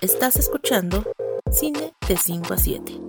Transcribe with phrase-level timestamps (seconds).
[0.00, 1.04] Estás escuchando
[1.50, 3.00] Cine de 5 a 7.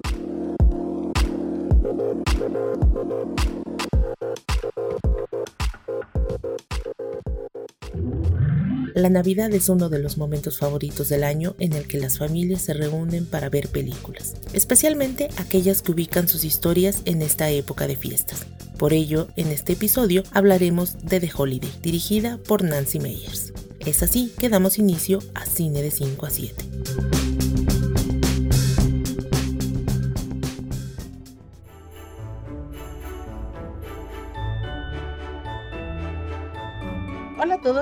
[8.96, 12.64] La Navidad es uno de los momentos favoritos del año en el que las familias
[12.64, 17.96] se reúnen para ver películas, especialmente aquellas que ubican sus historias en esta época de
[17.96, 18.48] fiestas.
[18.80, 23.54] Por ello, en este episodio hablaremos de The Holiday, dirigida por Nancy Meyers.
[23.86, 27.09] Es así que damos inicio a Cine de 5 a 7.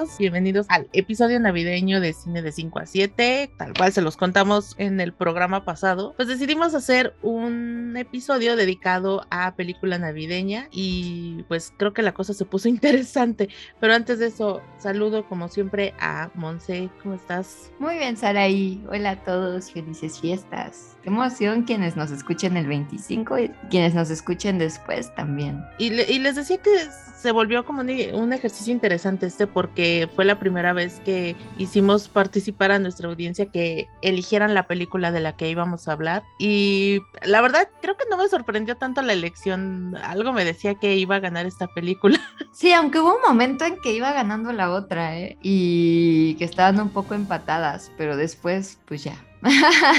[0.07, 4.17] Todos, bienvenidos al episodio navideño de Cine de 5 a 7, tal cual se los
[4.17, 6.13] contamos en el programa pasado.
[6.15, 12.33] Pues decidimos hacer un episodio dedicado a película navideña y pues creo que la cosa
[12.33, 13.49] se puso interesante.
[13.79, 17.71] Pero antes de eso, saludo como siempre a Monse, ¿cómo estás?
[17.79, 18.83] Muy bien, Saraí.
[18.89, 20.97] Hola a todos, felices fiestas.
[21.03, 25.63] Qué emoción quienes nos escuchen el 25 y quienes nos escuchen después también.
[25.77, 26.71] Y, les decía que
[27.17, 32.71] se volvió como un, ejercicio interesante este porque fue la primera vez que hicimos participar
[32.71, 36.23] a nuestra audiencia que eligieran la película de la que íbamos a hablar.
[36.37, 39.95] Y la verdad, creo que no me sorprendió tanto la elección.
[40.03, 42.19] Algo me decía que iba a ganar esta película.
[42.53, 45.37] Sí, aunque hubo un momento en que iba ganando la otra, ¿eh?
[45.43, 49.23] Y que estaban un poco empatadas, pero después, pues ya,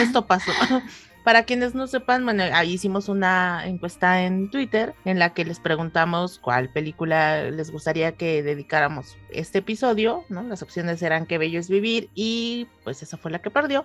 [0.00, 0.50] esto pasó.
[1.28, 5.60] Para quienes no sepan, bueno, ahí hicimos una encuesta en Twitter en la que les
[5.60, 10.42] preguntamos cuál película les gustaría que dedicáramos este episodio, ¿no?
[10.42, 13.84] Las opciones eran Qué bello es vivir y pues esa fue la que perdió.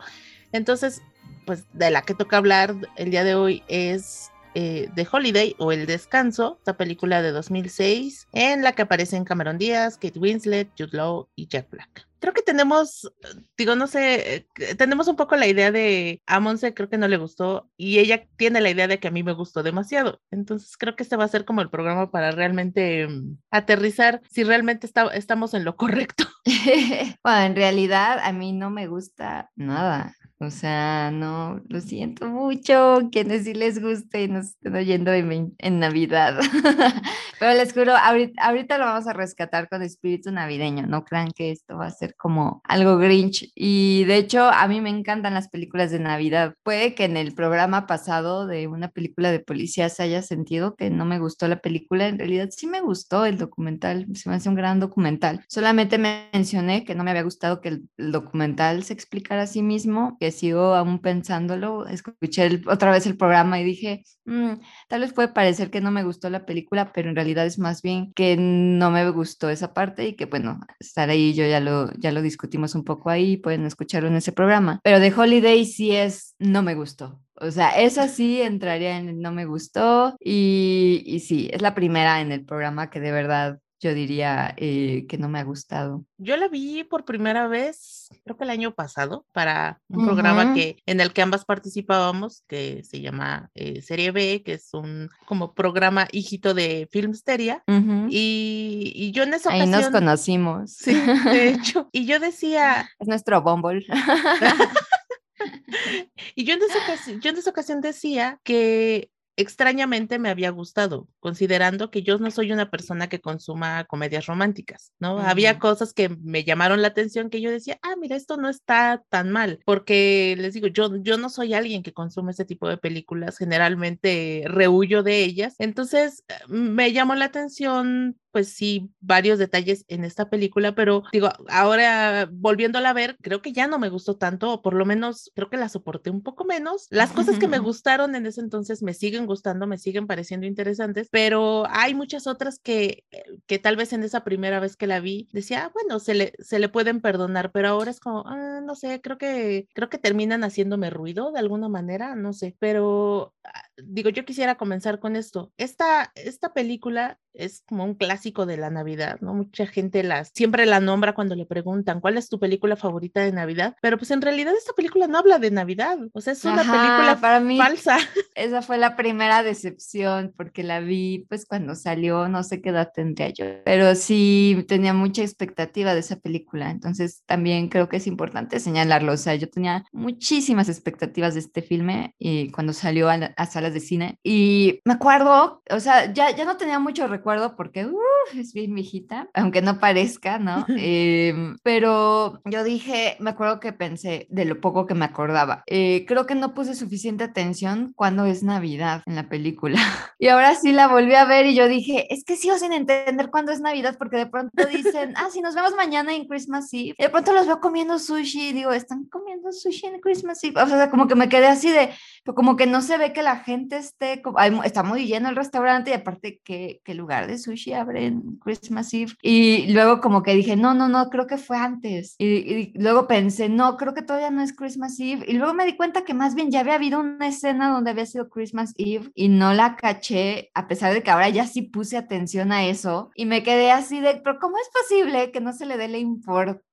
[0.53, 1.01] Entonces,
[1.45, 5.71] pues de la que toca hablar el día de hoy es eh, The Holiday o
[5.71, 10.97] El Descanso, esta película de 2006 en la que aparecen Cameron Díaz, Kate Winslet, Jude
[10.97, 13.13] Law y Jack Black creo que tenemos,
[13.57, 17.09] digo, no sé, eh, tenemos un poco la idea de a Monse creo que no
[17.09, 20.21] le gustó y ella tiene la idea de que a mí me gustó demasiado.
[20.31, 24.45] Entonces creo que este va a ser como el programa para realmente mm, aterrizar si
[24.45, 26.23] realmente estamos en lo correcto.
[27.25, 30.15] bueno, en realidad a mí no me gusta nada.
[30.43, 35.79] O sea, no, lo siento mucho, quienes sí les guste y nos estén oyendo en,
[35.79, 36.39] Navidad.
[37.39, 40.85] Pero les juro, ahorita, lo vamos a rescatar con espíritu navideño.
[40.85, 43.51] No crean que esto va a ser como algo grinch.
[43.55, 46.55] Y de hecho, a mí me encantan las películas de Navidad.
[46.63, 50.89] Puede que en el programa pasado de una película de policía se haya sentido que
[50.89, 52.07] no me gustó la película.
[52.07, 54.05] En realidad sí me gustó el documental.
[54.13, 55.43] Se me hace un gran documental.
[55.47, 60.17] Solamente mencioné que no me había gustado que el, documental se explicara a sí mismo,
[60.33, 64.53] sigo aún pensándolo, escuché otra vez el programa y dije, mm,
[64.89, 67.81] tal vez puede parecer que no me gustó la película, pero en realidad es más
[67.81, 71.93] bien que no me gustó esa parte y que bueno, estar ahí yo ya lo,
[71.93, 74.79] ya lo discutimos un poco ahí, pueden escucharlo en ese programa.
[74.83, 77.19] Pero de Holiday sí es, no me gustó.
[77.35, 81.73] O sea, esa sí entraría en el no me gustó y, y sí, es la
[81.75, 86.05] primera en el programa que de verdad yo diría eh, que no me ha gustado.
[86.17, 90.77] Yo la vi por primera vez, creo que el año pasado, para un programa que,
[90.85, 95.53] en el que ambas participábamos, que se llama eh, Serie B, que es un como
[95.53, 97.61] programa hijito de Filmsteria.
[97.67, 99.73] y, y, yo en esa ocasión...
[99.73, 100.71] Ahí nos conocimos.
[100.71, 100.93] Sí, de
[101.49, 101.89] hecho.
[101.91, 102.89] Y yo decía...
[102.99, 103.85] Es nuestro Bumble.
[106.35, 111.89] y yo en, esa yo en esa ocasión decía que extrañamente me había gustado, considerando
[111.89, 115.19] que yo no soy una persona que consuma comedias románticas, ¿no?
[115.19, 119.03] Había cosas que me llamaron la atención que yo decía, ah, mira, esto no está
[119.09, 122.77] tan mal, porque les digo, yo, yo no soy alguien que consume este tipo de
[122.77, 130.03] películas, generalmente rehuyo de ellas, entonces me llamó la atención pues sí, varios detalles en
[130.03, 134.51] esta película, pero digo, ahora volviéndola a ver, creo que ya no me gustó tanto,
[134.51, 136.87] o por lo menos creo que la soporté un poco menos.
[136.89, 141.09] Las cosas que me gustaron en ese entonces me siguen gustando, me siguen pareciendo interesantes,
[141.11, 144.99] pero hay muchas otras que, eh, que tal vez en esa primera vez que la
[144.99, 148.61] vi decía, ah, bueno, se le, se le pueden perdonar, pero ahora es como, ah,
[148.65, 153.35] no sé, creo que, creo que terminan haciéndome ruido de alguna manera, no sé, pero
[153.43, 155.51] ah, digo, yo quisiera comenzar con esto.
[155.57, 159.33] Esta, esta película es como un clásico de la Navidad, ¿no?
[159.33, 163.31] Mucha gente las, siempre la nombra cuando le preguntan cuál es tu película favorita de
[163.31, 166.57] Navidad, pero pues en realidad esta película no habla de Navidad, o sea, es una
[166.57, 167.97] película para mí, falsa.
[168.35, 172.91] Esa fue la primera decepción porque la vi pues cuando salió, no sé qué edad
[172.93, 178.07] tendría yo, pero sí tenía mucha expectativa de esa película, entonces también creo que es
[178.07, 183.13] importante señalarlo, o sea, yo tenía muchísimas expectativas de este filme y cuando salió a,
[183.13, 184.19] a salas de cine.
[184.23, 187.22] Y me acuerdo, o sea, ya, ya no tenía mucho recuerdo
[187.55, 187.89] porque
[188.33, 190.65] es bien viejita, aunque no parezca, ¿no?
[190.85, 195.63] Em, pero yo dije, me acuerdo que pensé de lo poco que me acordaba.
[195.65, 199.77] Eh, creo que no puse suficiente atención cuando es Navidad en la película.
[200.19, 203.29] y ahora sí la volví a ver y yo dije, es que sigo sin entender
[203.29, 206.95] cuándo es Navidad porque de pronto dicen, ah, sí, nos vemos mañana en Christmas Eve.
[206.97, 210.61] Y de pronto los veo comiendo sushi y digo, están comiendo sushi en Christmas Eve.
[210.61, 211.91] O sea, como que me quedé así de,
[212.35, 214.21] como que no se ve que la gente esté,
[214.63, 218.93] está muy lleno el restaurante y aparte, ¿qué, qué lugar de sushi abre en Christmas
[218.93, 219.13] Eve?
[219.21, 222.15] Y luego como que dije, no, no, no, creo que fue antes.
[222.17, 225.25] Y, y, luego pensé, no, creo que todavía no es Christmas Eve.
[225.27, 228.05] Y luego me di cuenta que más bien ya había habido una escena donde había
[228.05, 231.97] sido Christmas Eve y no la caché, a pesar de que ahora ya sí puse
[231.97, 233.11] atención a eso.
[233.15, 235.97] Y me quedé así de, pero ¿cómo es posible que no se le dé la
[235.97, 236.72] importancia?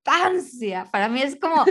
[0.90, 1.64] Para mí es como,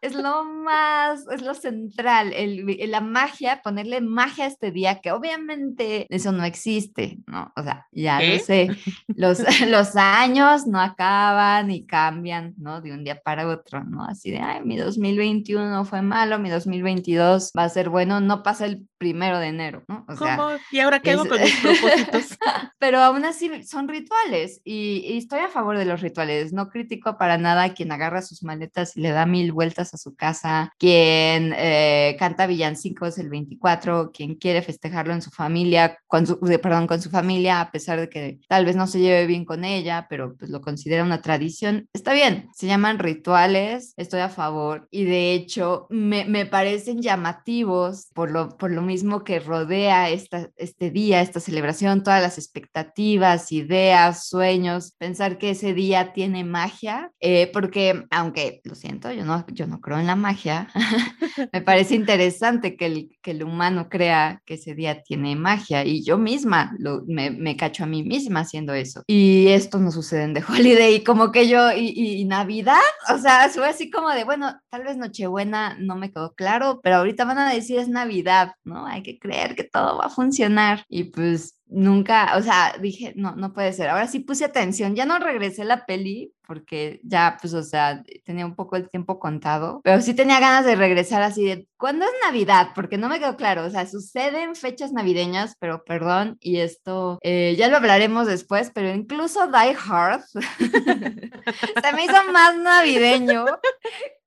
[0.00, 5.12] es lo más, es lo central, el, la magia, ponerle magia a este día, que
[5.12, 7.52] obviamente eso no existe, ¿no?
[7.56, 8.68] O sea, ya lo sé,
[9.08, 12.80] los, los años no acaban y cambian, ¿no?
[12.80, 14.04] De un día para otro, ¿no?
[14.04, 18.66] Así de, ay, mi 2021 fue malo, mi 2022 va a ser bueno, no pasa
[18.66, 20.04] el primero de enero, ¿no?
[20.08, 20.50] O sea, ¿Cómo?
[20.70, 22.38] ¿Y ahora qué hago con mis propósitos?
[22.78, 27.18] Pero aún así son rituales y, y estoy a favor de los rituales, no critico
[27.18, 31.54] para nada quien agarra sus maletas y le da mil vueltas a su casa, quien
[31.56, 37.00] eh, canta villancicos el 24, quien quiere festejarlo en su familia, con su, perdón, con
[37.00, 40.36] su familia, a pesar de que tal vez no se lleve bien con ella, pero
[40.36, 45.32] pues lo considera una tradición, está bien, se llaman rituales, estoy a favor y de
[45.32, 51.20] hecho me, me parecen llamativos por lo, por lo mismo que rodea esta, este día,
[51.20, 58.04] esta celebración, todas las expectativas, ideas, sueños, pensar que ese día tiene magia, eh, porque
[58.10, 60.68] aunque lo siento, yo no, yo no creo en la magia,
[61.54, 66.04] me parece interesante que el, que el humano crea que ese día tiene magia y
[66.04, 69.04] yo misma lo, me, me, cacho a mí misma haciendo eso.
[69.06, 72.76] Y esto no sucede en The Holiday, como que yo, y, y, Navidad,
[73.08, 76.96] o sea, fue así como de, bueno, tal vez Nochebuena no me quedó claro, pero
[76.96, 78.84] ahorita van a decir es Navidad, ¿no?
[78.84, 80.84] Hay que creer que todo va a funcionar.
[80.90, 83.88] Y pues nunca, o sea, dije, no, no puede ser.
[83.88, 88.46] Ahora sí puse atención, ya no regresé la peli porque ya, pues, o sea, tenía
[88.46, 92.12] un poco el tiempo contado, pero sí tenía ganas de regresar así de, ¿cuándo es
[92.24, 92.68] Navidad?
[92.74, 97.56] Porque no me quedó claro, o sea, suceden fechas navideñas, pero perdón, y esto eh,
[97.58, 100.22] ya lo hablaremos después, pero incluso Die Hard
[101.82, 103.44] se me hizo más navideño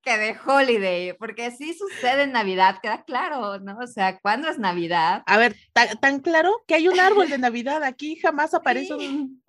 [0.09, 3.77] que de holiday, porque sí sucede en Navidad, queda claro, ¿no?
[3.77, 5.21] O sea, ¿cuándo es Navidad?
[5.27, 5.55] A ver,
[6.01, 9.39] tan, claro que hay un árbol de Navidad, aquí jamás aparece un,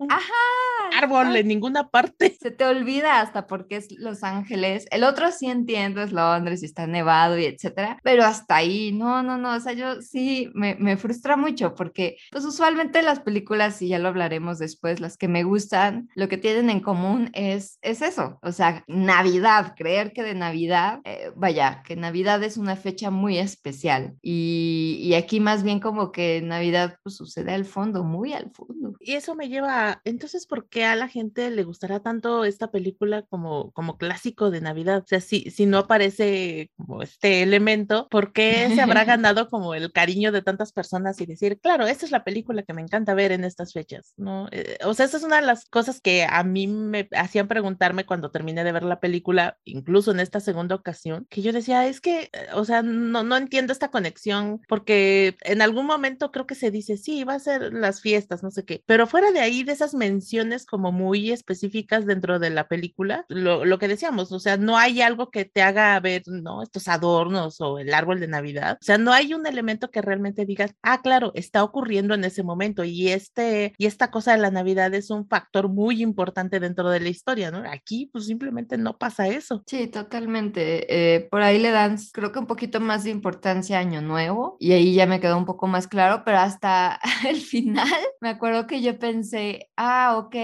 [0.95, 2.37] árbol en ninguna parte.
[2.39, 6.67] Se te olvida hasta porque es Los Ángeles, el otro sí entiendo, es Londres y
[6.67, 10.75] está nevado y etcétera, pero hasta ahí, no, no, no, o sea, yo sí me,
[10.75, 15.27] me frustra mucho porque, pues usualmente las películas, y ya lo hablaremos después, las que
[15.27, 20.21] me gustan, lo que tienen en común es, es eso, o sea, Navidad, creer que
[20.21, 25.63] de Navidad, eh, vaya, que Navidad es una fecha muy especial y, y, aquí más
[25.63, 28.95] bien como que Navidad pues, sucede al fondo, muy al fondo.
[28.99, 32.71] Y eso me lleva, a, entonces, ¿por qué a la gente le gustará tanto esta
[32.71, 35.03] película como, como clásico de Navidad?
[35.03, 39.73] O sea, si, si no aparece como este elemento, ¿por qué se habrá ganado como
[39.73, 43.13] el cariño de tantas personas y decir, claro, esta es la película que me encanta
[43.13, 44.47] ver en estas fechas, ¿no?
[44.51, 48.05] Eh, o sea, esa es una de las cosas que a mí me hacían preguntarme
[48.05, 52.01] cuando terminé de ver la película, incluso en esta segunda ocasión, que yo decía, es
[52.01, 56.55] que, eh, o sea, no, no entiendo esta conexión, porque en algún momento creo que
[56.55, 59.63] se dice, sí, va a ser las fiestas, no sé qué, pero fuera de ahí,
[59.63, 64.39] de esas menciones como muy específicas dentro de la película, lo, lo que decíamos, o
[64.39, 66.63] sea, no hay algo que te haga ver, ¿no?
[66.63, 70.45] Estos adornos o el árbol de Navidad, o sea, no hay un elemento que realmente
[70.45, 74.51] digas, ah, claro, está ocurriendo en ese momento y este, y esta cosa de la
[74.51, 77.63] Navidad es un factor muy importante dentro de la historia, ¿no?
[77.69, 79.63] Aquí, pues simplemente no pasa eso.
[79.67, 81.15] Sí, total totalmente.
[81.15, 84.55] Eh, por ahí le dan, creo que un poquito más de importancia a Año Nuevo
[84.59, 87.89] y ahí ya me quedó un poco más claro, pero hasta el final
[88.21, 90.35] me acuerdo que yo pensé, ah, ok,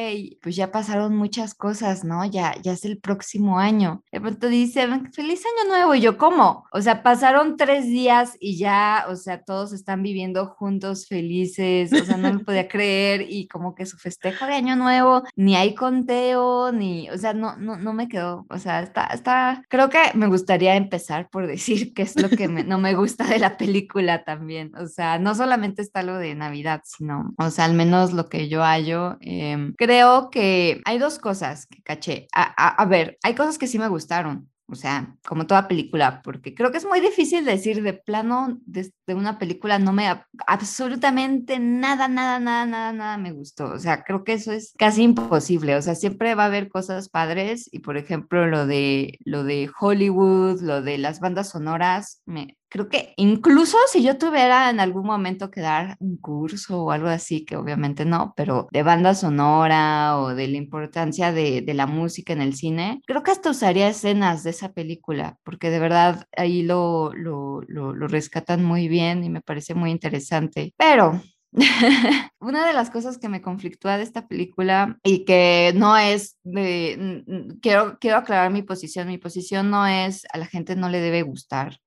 [0.42, 2.26] pues ya pasaron muchas cosas, ¿no?
[2.26, 4.04] Ya, ya es el próximo año.
[4.12, 5.96] De pronto dicen, feliz Año Nuevo.
[5.96, 6.66] Y yo, ¿cómo?
[6.72, 12.04] O sea, pasaron tres días y ya, o sea, todos están viviendo juntos, felices, o
[12.04, 15.76] sea, no me podía creer y como que su festejo de Año Nuevo, ni hay
[15.76, 20.00] conteo, ni, o sea, no, no, no me quedó, o sea, está, está, Creo que
[20.14, 24.24] me gustaría empezar por decir qué es lo que no me gusta de la película
[24.24, 24.72] también.
[24.76, 28.50] O sea, no solamente está lo de Navidad, sino, o sea, al menos lo que
[28.50, 29.18] yo hallo.
[29.22, 32.28] Eh, creo que hay dos cosas que caché.
[32.32, 36.72] A ver, hay cosas que sí me gustaron o sea, como toda película, porque creo
[36.72, 40.08] que es muy difícil decir de plano de, una película no me
[40.46, 43.72] absolutamente nada, nada, nada, nada, nada me gustó.
[43.72, 45.76] O sea, creo que eso es casi imposible.
[45.76, 49.70] O sea, siempre va a haber cosas padres y, por ejemplo, lo de lo de
[49.80, 55.06] Hollywood, lo de las bandas sonoras, me, creo que incluso si yo tuviera en algún
[55.06, 60.18] momento que dar un curso o algo así, que obviamente no, pero de banda sonora
[60.18, 63.88] o de la importancia de, de, la música en el cine, creo que hasta usaría
[63.88, 69.24] escenas de esa película, porque de verdad ahí lo, lo, lo, lo rescatan muy bien
[69.24, 70.74] y me parece muy interesante.
[70.78, 71.22] Pero
[72.40, 77.24] una de las cosas que me conflictúa de esta película y que no es de,
[77.62, 81.22] quiero, quiero aclarar mi posición, mi posición no es a la gente no le debe
[81.22, 81.78] gustar,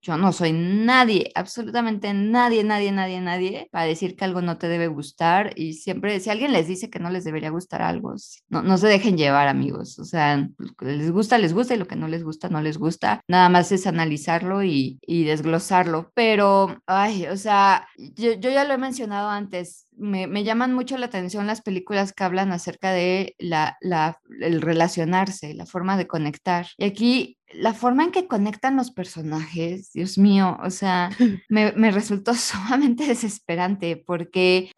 [0.00, 4.68] yo no soy nadie, absolutamente nadie, nadie, nadie, nadie para decir que algo no te
[4.68, 8.14] debe gustar y siempre, si alguien les dice que no les debería gustar algo,
[8.48, 10.48] no, no se dejen llevar amigos, o sea,
[10.80, 13.72] les gusta, les gusta y lo que no les gusta, no les gusta, nada más
[13.72, 19.28] es analizarlo y, y desglosarlo, pero, ay, o sea, yo, yo ya lo he mencionado
[19.28, 24.20] antes, me, me, llaman mucho la atención las películas que hablan acerca de la, la,
[24.40, 26.68] el relacionarse, la forma de conectar.
[26.76, 31.10] Y aquí la forma en que conectan los personajes, Dios mío, o sea,
[31.48, 34.70] me, me, resultó sumamente desesperante porque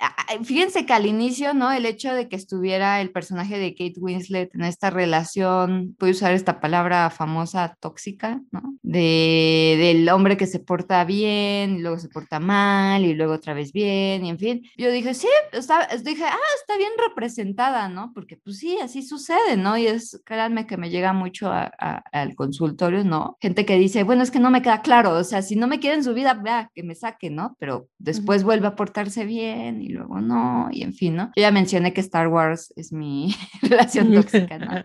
[0.45, 1.73] fíjense que al inicio, ¿no?
[1.73, 6.12] El hecho de que estuviera el personaje de Kate Winslet en esta relación, voy a
[6.12, 8.75] usar esta palabra famosa tóxica, ¿no?
[8.83, 13.55] De, del hombre que se porta bien y luego se porta mal y luego otra
[13.55, 18.12] vez bien y en fin, yo dije, sí, está, dije, ah, está bien representada, ¿no?
[18.15, 19.77] Porque pues sí, así sucede, ¿no?
[19.77, 23.37] Y es, créanme que me llega mucho al ¿no?
[23.40, 25.81] Gente que dice, bueno, es que no me queda claro, o sea, si no me
[25.81, 27.57] quieren su vida, vea, que me saque, ¿no?
[27.59, 31.26] Pero después vuelve a portarse bien y luego no, y en fin, ¿no?
[31.37, 34.83] Yo ya mencioné que Star Wars es mi relación tóxica, ¿no?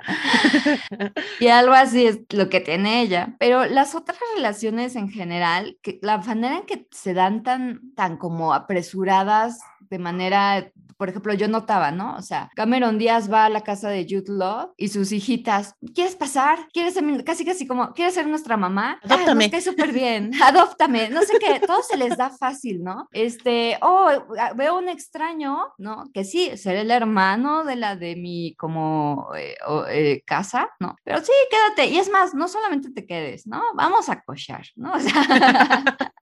[1.39, 6.00] y algo así es lo que tiene ella, pero las otras relaciones en general, que
[6.01, 11.48] la manera en que se dan tan, tan como apresuradas de manera por ejemplo, yo
[11.48, 12.15] notaba, ¿no?
[12.15, 16.15] O sea, Cameron Díaz va a la casa de Jude Law y sus hijitas, ¿quieres
[16.15, 16.68] pasar?
[16.72, 19.00] ¿Quieres ser, casi casi como, ¿quieres ser nuestra mamá?
[19.04, 19.50] Adóptame.
[19.51, 23.08] Ay, súper bien, adóptame, no sé qué, todo se les da fácil, ¿no?
[23.12, 24.10] Este, oh,
[24.56, 26.06] veo un extraño, ¿no?
[26.13, 29.56] Que sí, ser el hermano de la de mi como eh,
[29.89, 30.96] eh, casa, ¿no?
[31.04, 33.62] Pero sí, quédate, y es más, no solamente te quedes, ¿no?
[33.75, 34.94] Vamos a cochar, ¿no?
[34.96, 35.84] O sea...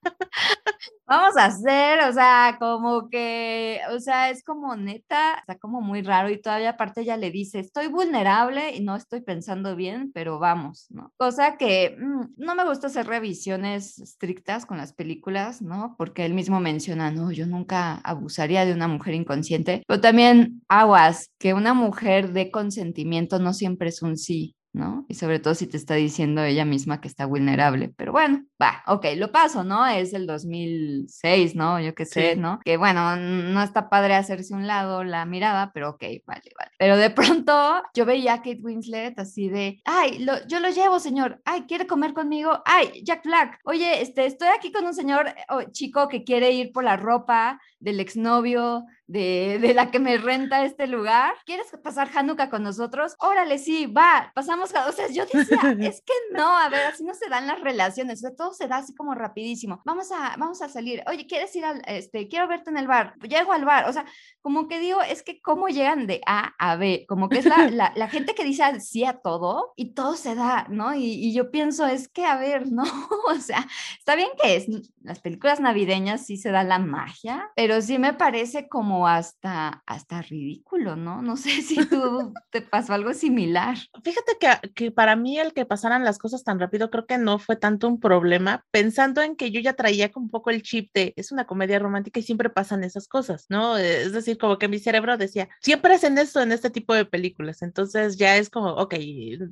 [1.06, 3.53] vamos a hacer, o sea, como que,
[3.92, 7.60] o sea, es como neta, está como muy raro y todavía aparte ella le dice,
[7.60, 11.12] estoy vulnerable y no estoy pensando bien, pero vamos, ¿no?
[11.16, 15.94] Cosa que mm, no me gusta hacer revisiones estrictas con las películas, ¿no?
[15.98, 21.30] Porque él mismo menciona, no, yo nunca abusaría de una mujer inconsciente, pero también aguas,
[21.38, 25.06] que una mujer de consentimiento no siempre es un sí, ¿no?
[25.08, 27.94] Y sobre todo si te está diciendo ella misma que está vulnerable.
[27.96, 29.86] Pero bueno, va, ok, lo paso, ¿no?
[29.86, 31.80] Es el 2006, ¿no?
[31.80, 32.58] Yo qué sé, ¿no?
[32.64, 36.72] Que bueno, no está padre hacerse un lado la mirada, pero ok, vale, vale.
[36.78, 37.10] Pero de
[37.44, 41.62] pronto yo veía a Kate Winslet así de, ay, lo, yo lo llevo, señor, ay,
[41.68, 42.60] ¿quiere comer conmigo?
[42.64, 46.72] Ay, Jack Black, oye, este, estoy aquí con un señor oh, chico que quiere ir
[46.72, 51.34] por la ropa del exnovio de, de la que me renta este lugar.
[51.44, 53.14] ¿Quieres pasar Hanukkah con nosotros?
[53.18, 54.72] Órale, sí, va, pasamos.
[54.88, 58.18] O sea, yo decía, es que no, a ver, así no se dan las relaciones,
[58.18, 59.82] o sea, todo se da así como rapidísimo.
[59.84, 61.02] Vamos a, vamos a salir.
[61.06, 63.14] Oye, ¿quieres ir al, este, quiero verte en el bar?
[63.20, 63.88] Llego al bar.
[63.88, 64.04] O sea,
[64.40, 67.70] como que digo, es que cómo llegan de A a B, como que es la,
[67.70, 70.94] la, la gente que dice sí a todo y todo se da, ¿no?
[70.94, 72.84] Y, y yo pienso, es que, a ver, ¿no?
[73.28, 73.66] o sea,
[73.98, 74.66] está bien que es,
[75.02, 80.22] las películas navideñas sí se da la magia, pero sí me parece como hasta, hasta
[80.22, 81.22] ridículo, ¿no?
[81.22, 83.76] No sé si tú te pasó algo similar.
[84.02, 87.38] Fíjate que, que para mí el que pasaran las cosas tan rápido creo que no
[87.38, 91.12] fue tanto un problema, pensando en que yo ya traía un poco el chip de
[91.16, 93.76] es una comedia romántica y siempre pasan esas cosas, ¿no?
[93.76, 97.62] Es decir, como que mi cerebro decía, siempre hacen esto en este tipo de películas,
[97.62, 98.94] entonces ya es como, ok,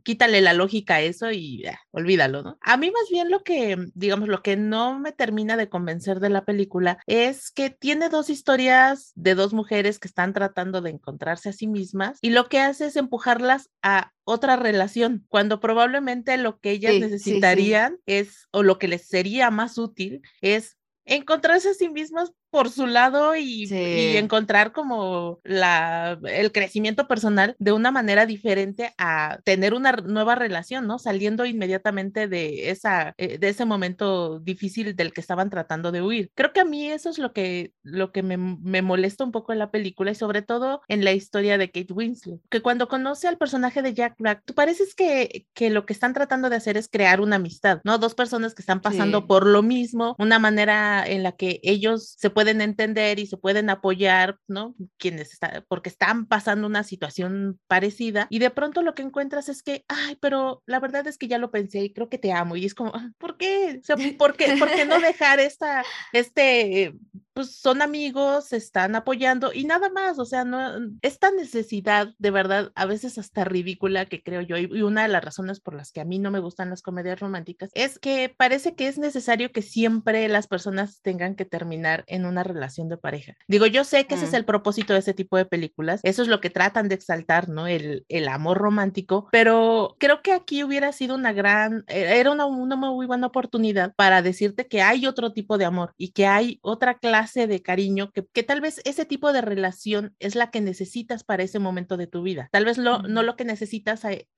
[0.02, 2.58] quítale la lógica a eso y olvídalo, ¿no?
[2.60, 6.30] A mí más bien lo que, digamos, lo que no me termina de convencer de
[6.30, 11.48] la película es que tiene dos historias de dos mujeres que están tratando de encontrarse
[11.48, 16.58] a sí mismas y lo que hace es empujarlas a otra relación, cuando probablemente lo
[16.58, 21.88] que ellas necesitarían es, o lo que les sería más útil, es encontrarse a sí
[21.88, 28.26] mismas por su lado y, y, encontrar como la, el crecimiento personal de una manera
[28.26, 30.98] diferente a tener una nueva relación, ¿no?
[30.98, 36.30] Saliendo inmediatamente de, esa, eh, de ese momento difícil del que estaban tratando de huir.
[36.34, 39.54] Creo que a mí eso es lo que, lo que me, me molesta un poco
[39.54, 43.28] en la película y sobre todo en la historia de Kate Winslet, que cuando conoce
[43.28, 46.76] al personaje de Jack Black, tú pareces que, que lo que están tratando de hacer
[46.76, 47.96] es crear una amistad, ¿no?
[47.96, 52.28] Dos personas que están pasando por lo mismo, una manera en la que ellos se
[52.28, 54.74] pueden entender y se pueden apoyar, ¿no?
[54.98, 59.62] Quienes están, porque están pasando una situación parecida y de pronto lo que encuentras es
[59.62, 62.56] que, ay, pero la verdad es que ya lo pensé y creo que te amo
[62.56, 63.78] y es como, ah, ¿por qué?
[63.80, 66.94] O sea, ¿por qué, ¿por qué no dejar esta, este
[67.34, 70.60] pues son amigos, se están apoyando y nada más, o sea, no,
[71.00, 75.24] esta necesidad de verdad a veces hasta ridícula que creo yo y una de las
[75.24, 78.74] razones por las que a mí no me gustan las comedias románticas es que parece
[78.74, 83.34] que es necesario que siempre las personas tengan que terminar en una relación de pareja.
[83.48, 84.36] Digo, yo sé que ese es mm.
[84.36, 87.66] el propósito de ese tipo de películas, eso es lo que tratan de exaltar, ¿no?
[87.66, 92.46] El, el amor romántico, pero creo que aquí hubiera sido una gran, e, era una,
[92.46, 96.58] una muy buena oportunidad para decirte que hay otro tipo de amor y que hay
[96.62, 100.60] otra clase de cariño que, que, tal vez ese tipo de relación es la que
[100.60, 102.48] necesitas para ese momento de tu vida.
[102.52, 104.28] Tal vez lo, no lo que necesitas, eh,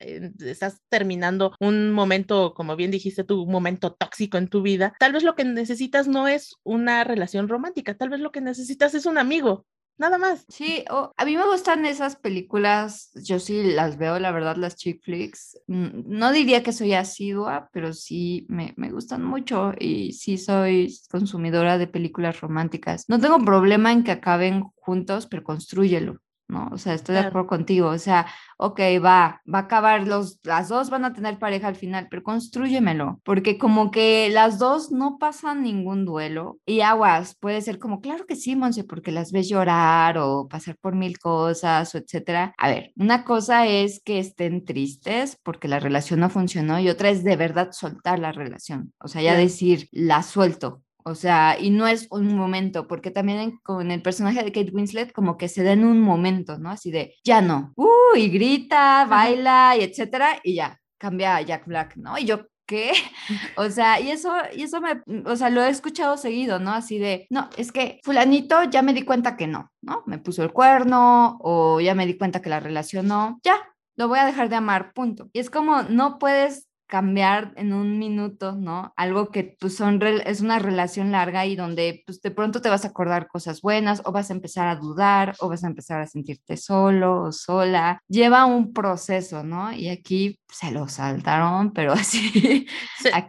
[0.40, 4.94] estás terminando un momento, como bien dijiste tú, un momento tóxico en tu vida.
[5.00, 8.94] Tal vez lo que necesitas no es una relación romántica, tal vez lo que necesitas
[8.94, 9.66] es un amigo,
[9.98, 10.44] nada más.
[10.48, 15.02] Sí, a mí me gustan esas películas, yo sí las veo, la verdad, las chick
[15.02, 15.58] flicks.
[15.66, 21.78] No diría que soy asidua, pero sí me, me gustan mucho y sí soy consumidora
[21.78, 23.04] de películas románticas.
[23.08, 26.20] No tengo problema en que acaben juntos, pero construyelo.
[26.48, 26.68] ¿No?
[26.72, 28.26] O sea, estoy de acuerdo contigo, o sea,
[28.58, 32.22] ok, va, va a acabar, los, las dos van a tener pareja al final, pero
[32.22, 38.00] construyemelo, porque como que las dos no pasan ningún duelo y aguas, puede ser como,
[38.00, 42.54] claro que sí, Monse, porque las ves llorar o pasar por mil cosas o etcétera.
[42.58, 47.10] A ver, una cosa es que estén tristes porque la relación no funcionó y otra
[47.10, 51.70] es de verdad soltar la relación, o sea, ya decir, la suelto, o sea, y
[51.70, 55.62] no es un momento, porque también con el personaje de Kate Winslet como que se
[55.62, 56.70] da en un momento, ¿no?
[56.70, 61.66] Así de, ya no, uh, y grita, baila, y etcétera, y ya, cambia a Jack
[61.66, 62.16] Black, ¿no?
[62.18, 62.92] Y yo, ¿qué?
[63.56, 66.72] O sea, y eso, y eso me, o sea, lo he escuchado seguido, ¿no?
[66.72, 70.02] Así de, no, es que fulanito ya me di cuenta que no, ¿no?
[70.06, 73.56] Me puso el cuerno o ya me di cuenta que la relación no, ya,
[73.96, 75.28] lo voy a dejar de amar, punto.
[75.32, 78.92] Y es como, no puedes cambiar en un minuto, ¿no?
[78.94, 82.84] Algo que pues son es una relación larga y donde pues de pronto te vas
[82.84, 86.06] a acordar cosas buenas o vas a empezar a dudar o vas a empezar a
[86.06, 88.00] sentirte solo o sola.
[88.06, 89.72] Lleva un proceso, ¿no?
[89.72, 92.68] Y aquí se lo saltaron, pero así.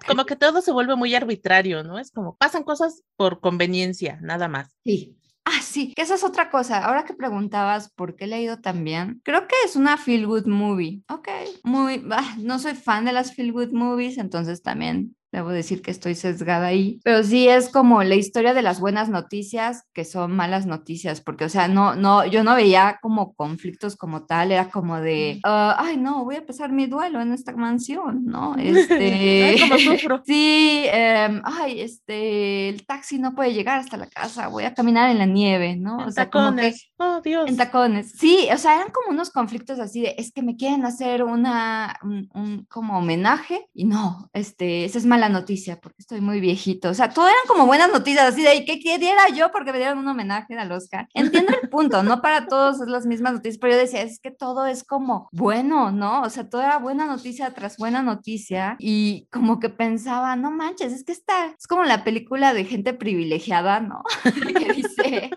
[0.06, 1.98] Como que todo se vuelve muy arbitrario, ¿no?
[1.98, 4.76] Es como pasan cosas por conveniencia, nada más.
[4.84, 5.18] Sí,
[5.58, 6.84] Ah, sí, que esa es otra cosa.
[6.84, 11.02] Ahora que preguntabas por qué he leído también, creo que es una feel good movie.
[11.10, 11.30] Ok,
[11.64, 12.04] muy,
[12.40, 16.68] no soy fan de las feel good movies, entonces también debo decir que estoy sesgada
[16.68, 21.20] ahí, pero sí es como la historia de las buenas noticias que son malas noticias,
[21.20, 25.42] porque, o sea, no, no, yo no veía como conflictos como tal, era como de,
[25.44, 28.56] ah, ay, no, voy a empezar mi duelo en esta mansión, ¿no?
[28.66, 30.22] Este, sufro.
[30.26, 35.10] Sí, em, ay, este, el taxi no puede llegar hasta la casa, voy a caminar
[35.10, 36.02] en la nieve, ¿no?
[36.02, 37.50] En o sea, tacones, oh Dios.
[37.50, 40.86] En tacones, sí, o sea, eran como unos conflictos así de, es que me quieren
[40.86, 46.22] hacer una, un, un como homenaje y no, este, esa es mala noticia porque estoy
[46.22, 46.90] muy viejito.
[46.90, 50.00] O sea, todo eran como buenas noticias, así de que queriera yo porque me dieron
[50.00, 51.08] un homenaje al Oscar.
[51.14, 54.32] Entiendo el punto, no para todos es las mismas noticias, pero yo decía, es que
[54.32, 56.22] todo es como bueno, ¿no?
[56.22, 60.94] O sea, todo era buena noticia tras buena noticia y como que pensaba, no manches,
[60.94, 64.04] es que está, es como la película de gente privilegiada, ¿no?
[64.58, 65.32] que dice,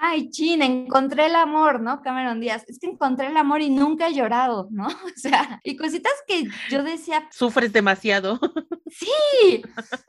[0.00, 2.02] ay, chin, encontré el amor, ¿no?
[2.02, 4.88] Cameron Díaz, es que encontré el amor y nunca he llorado, ¿no?
[5.18, 7.28] O sea, y cositas que yo decía.
[7.30, 8.38] Sufres demasiado.
[8.90, 9.62] Sí,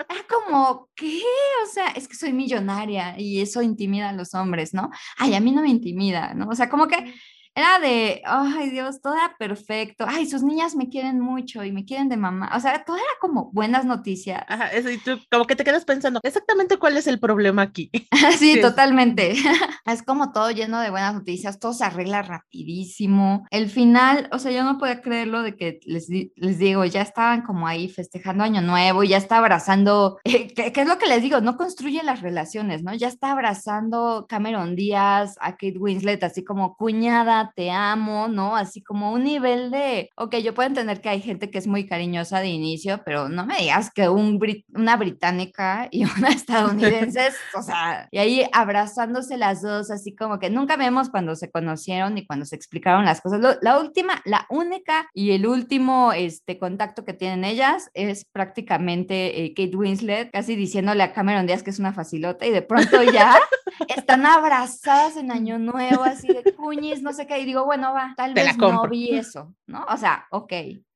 [0.09, 1.21] era como, ¿qué?
[1.63, 4.89] O sea, es que soy millonaria y eso intimida a los hombres, ¿no?
[5.17, 6.47] Ay, a mí no me intimida, ¿no?
[6.47, 7.13] O sea, como que
[7.59, 11.85] era de, ay Dios, todo era perfecto, ay, sus niñas me quieren mucho y me
[11.85, 14.43] quieren de mamá, o sea, todo era como buenas noticias.
[14.47, 17.91] Ajá, eso, y tú como que te quedas pensando, exactamente cuál es el problema aquí.
[18.37, 19.33] sí, totalmente.
[19.85, 23.45] es como todo lleno de buenas noticias, todo se arregla rapidísimo.
[23.51, 27.41] El final, o sea, yo no podía creerlo de que les, les digo, ya estaban
[27.41, 31.41] como ahí festejando Año Nuevo, ya está abrazando, eh, ¿qué, es lo que les digo?
[31.41, 32.93] No construye las relaciones, ¿no?
[32.93, 38.55] Ya está abrazando Cameron Díaz, a Kate Winslet, así como cuñada, ama, te amo, ¿no?
[38.55, 41.85] Así como un nivel de, ok, yo puedo entender que hay gente que es muy
[41.85, 44.39] cariñosa de inicio, pero no me digas que un
[44.73, 50.49] una británica y una estadounidense, o sea, y ahí abrazándose las dos, así como que
[50.49, 53.57] nunca vemos cuando se conocieron y cuando se explicaron las cosas.
[53.61, 59.53] la última, la única y el último este, contacto que tienen ellas es prácticamente eh,
[59.53, 63.37] Kate Winslet, casi diciéndole a Cameron Díaz que es una facilota y de pronto ya
[63.87, 68.33] están abrazadas en Año Nuevo, así de cuñis, no sé y digo, bueno, va, tal
[68.33, 69.85] vez no vi eso, ¿no?
[69.89, 70.53] O sea, ok,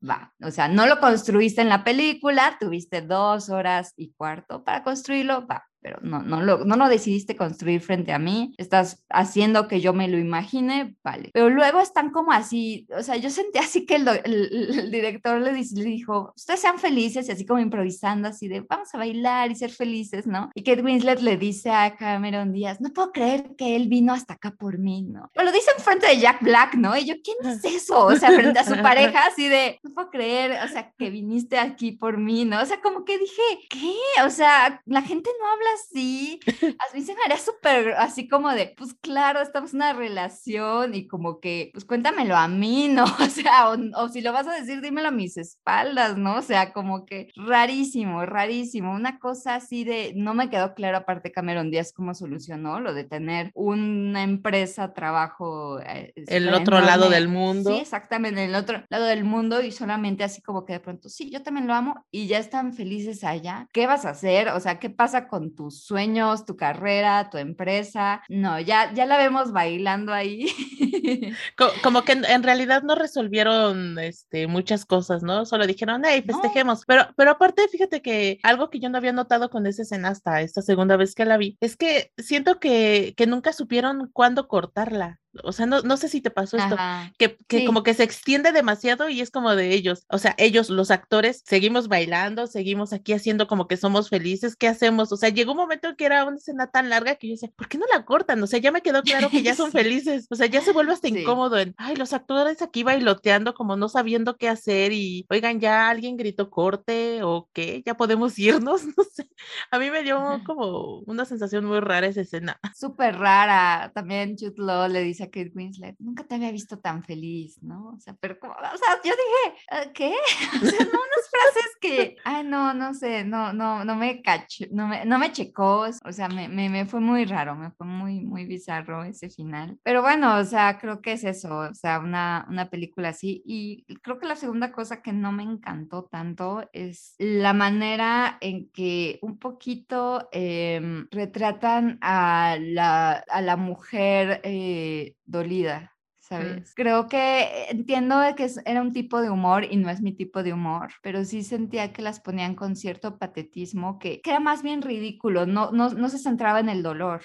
[0.08, 4.84] va, o sea, no lo construiste en la película, tuviste dos horas y cuarto para
[4.84, 9.68] construirlo, va, pero no, no, lo, no lo decidiste construir frente a mí, estás haciendo
[9.68, 11.30] que yo me lo imagine, vale.
[11.34, 15.52] Pero luego están como así, o sea, yo sentí así que el, el, director le,
[15.52, 19.56] le, dijo, ustedes sean felices y así como improvisando, así de vamos a bailar y
[19.56, 20.50] ser felices, ¿no?
[20.56, 24.36] Y Kate Winslet le dice a Cameron Díaz, no puedo creer que él vino hasta
[24.36, 25.30] acá por mí, ¿no?
[25.34, 26.96] Pero lo dice en frente de Jack Black, ¿no?
[26.96, 28.06] Y yo, ¿quién es eso?
[28.06, 31.58] O sea, frente a su pareja, así de, no puedo creer, o sea, que viniste
[31.58, 32.62] aquí por mí, ¿no?
[32.62, 34.24] O sea, como que dije, ¿qué?
[34.26, 36.40] O sea, la gente no habla así.
[36.80, 40.96] A mí se me haría súper así como de, pues claro, estamos en una relación
[40.96, 43.06] y como que, pues cuéntamelo a mí, ¿no?
[43.24, 46.36] O sea, o, si lo vas a decir, dímelo a mis espaldas, ¿no?
[46.36, 48.94] O sea, como que rarísimo, rarísimo.
[48.94, 53.06] Una cosa así de, no me quedó claro aparte Cameron Díaz cómo solucionó lo de
[53.06, 55.80] tener una empresa, trabajo.
[55.80, 57.72] Eh, el otro lado del mundo.
[57.72, 61.30] Sí, exactamente, el otro lado del mundo y solamente así como que de pronto, sí,
[61.32, 63.68] yo también lo amo y ya están felices allá.
[63.74, 64.50] ¿Qué vas a hacer?
[64.50, 68.22] O sea, ¿qué pasa con tus sueños, tu carrera, tu empresa.
[68.28, 70.48] No, ya, ya la vemos bailando ahí.
[71.84, 75.46] Como, que en, realidad no resolvieron este, muchas cosas, ¿no?
[75.46, 76.84] Solo dijeron, hey, festejemos.
[76.86, 80.42] Pero, pero aparte, fíjate que algo que yo no había notado con esa escena hasta
[80.42, 85.22] esta segunda vez que la vi, es que siento que, que nunca supieron cuándo cortarla
[85.42, 86.78] o sea, no, no sé si te pasó esto,
[87.18, 90.70] que, que como que se extiende demasiado y es como de ellos, o sea, ellos,
[90.70, 95.12] los actores, seguimos bailando, seguimos aquí haciendo como que somos felices, ¿qué hacemos?
[95.12, 97.50] O sea, llegó un momento en que era una escena tan larga que yo decía,
[97.56, 98.42] ¿por qué no la cortan?
[98.44, 100.94] O sea, ya me quedó claro que ya son felices, o sea, ya se vuelve
[100.94, 105.60] hasta incómodo en, ay, los actores aquí bailoteando como no sabiendo qué hacer y, oigan,
[105.60, 109.30] ya alguien gritó corte o qué, ya podemos irnos, no sé,
[109.72, 112.60] a mí me dio como una sensación muy rara esa escena.
[112.76, 117.94] Súper rara, también Jude le dice Kate Winslet, nunca te había visto tan feliz, ¿no?
[117.96, 120.14] O sea, pero, o sea, yo dije, ¿qué?
[120.64, 124.66] O sea, no, unas frases que, ay, no, no sé, no, no, no me cachó,
[124.72, 127.86] no me, no me checó, o sea, me, me, me, fue muy raro, me fue
[127.86, 129.78] muy, muy bizarro ese final.
[129.84, 133.42] Pero bueno, o sea, creo que es eso, o sea, una, una película así.
[133.46, 138.70] Y creo que la segunda cosa que no me encantó tanto es la manera en
[138.70, 146.74] que un poquito em, retratan a la, a la mujer eh, dolida, ¿sabes?
[146.76, 150.54] Creo que entiendo que era un tipo de humor y no es mi tipo de
[150.54, 154.82] humor, pero sí sentía que las ponían con cierto patetismo que, que era más bien
[154.82, 157.22] ridículo, no, no, no se centraba en el dolor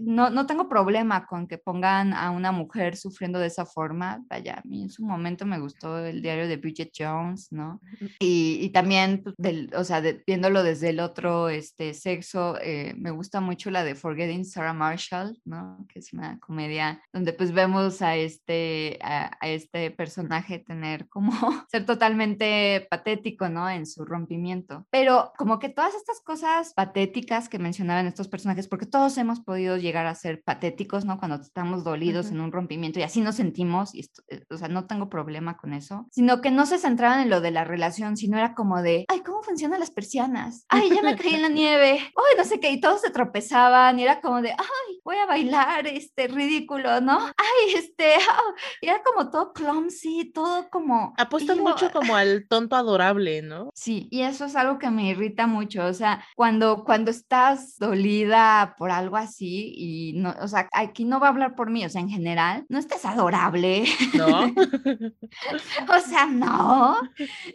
[0.00, 4.22] no, no tengo problema con que pongan a una mujer sufriendo de esa forma.
[4.28, 7.80] Vaya, a mí en su momento me gustó el diario de Bridget Jones, ¿no?
[8.18, 13.10] Y, y también, pues, del, o sea, viéndolo desde el otro este, sexo, eh, me
[13.10, 15.84] gusta mucho la de Forgetting Sarah Marshall, ¿no?
[15.92, 21.32] Que es una comedia donde pues vemos a este, a, a este personaje tener como
[21.70, 23.68] ser totalmente patético, ¿no?
[23.68, 24.86] En su rompimiento.
[24.90, 29.67] Pero como que todas estas cosas patéticas que mencionaban estos personajes, porque todos hemos podido
[29.76, 31.18] llegar a ser patéticos, ¿no?
[31.18, 34.86] Cuando estamos dolidos en un rompimiento y así nos sentimos, y eh, o sea, no
[34.86, 38.38] tengo problema con eso, sino que no se centraban en lo de la relación, sino
[38.38, 40.64] era como de, ay, ¿cómo funcionan las persianas?
[40.68, 43.98] Ay, ya me caí en la nieve, ay, no sé qué, y todos se tropezaban
[43.98, 47.18] y era como de, ay, voy a bailar, este, ridículo, ¿no?
[47.18, 51.14] Ay, este, ah", y era como todo clumsy, todo como...
[51.16, 53.70] Apuestan mucho como al tonto adorable, ¿no?
[53.74, 58.74] Sí, y eso es algo que me irrita mucho, o sea, cuando, cuando estás dolida
[58.76, 61.88] por algo así, y no, o sea, aquí no va a hablar por mí, o
[61.88, 63.84] sea, en general, no estés adorable.
[64.14, 64.26] No.
[65.96, 67.00] o sea, no.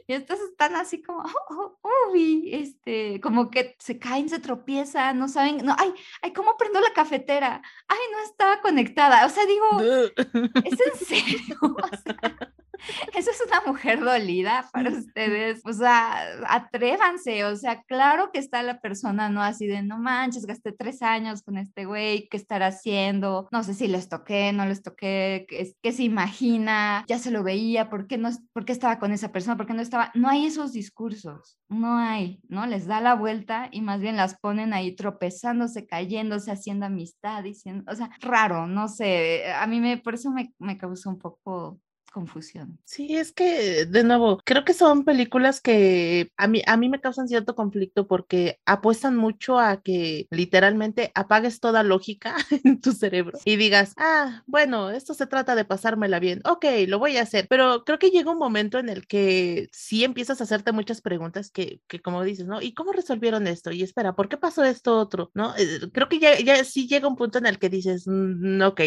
[0.08, 5.28] Y estos están así como, oh, oh, este, como que se caen, se tropiezan, no
[5.28, 7.62] saben, no, ay, ay, ¿cómo prendo la cafetera?
[7.88, 9.26] Ay, no estaba conectada.
[9.26, 10.12] O sea, digo,
[10.64, 11.58] es en serio.
[13.16, 15.62] Eso es una mujer dolida para ustedes.
[15.66, 16.16] O sea,
[16.48, 17.46] atrévanse.
[17.46, 21.44] O sea, claro que está la persona, no así de no manches, gasté tres años
[21.44, 23.48] con este güey, ¿qué estará haciendo?
[23.52, 27.06] No sé si les toqué, no les toqué, ¿qué, qué se imagina?
[27.08, 29.58] Ya se lo veía, ¿por qué, no, ¿por qué estaba con esa persona?
[29.58, 30.12] ¿Por qué no estaba?
[30.16, 32.66] No hay esos discursos, no hay, ¿no?
[32.66, 37.84] Les da la vuelta y más bien las ponen ahí tropezándose, cayéndose, haciendo amistad, diciendo,
[37.92, 41.80] o sea, raro, no sé, a mí me, por eso me, me causó un poco
[42.14, 42.80] confusión.
[42.86, 47.02] Sí, es que, de nuevo, creo que son películas que a mí, a mí me
[47.02, 53.38] causan cierto conflicto porque apuestan mucho a que literalmente apagues toda lógica en tu cerebro
[53.44, 57.48] y digas, ah, bueno, esto se trata de pasármela bien, ok, lo voy a hacer,
[57.50, 61.50] pero creo que llega un momento en el que sí empiezas a hacerte muchas preguntas
[61.50, 62.62] que, que como dices, ¿no?
[62.62, 63.72] ¿Y cómo resolvieron esto?
[63.72, 65.32] Y espera, ¿por qué pasó esto otro?
[65.34, 65.56] ¿No?
[65.58, 68.82] Eh, creo que ya, ya sí llega un punto en el que dices, mm, ok,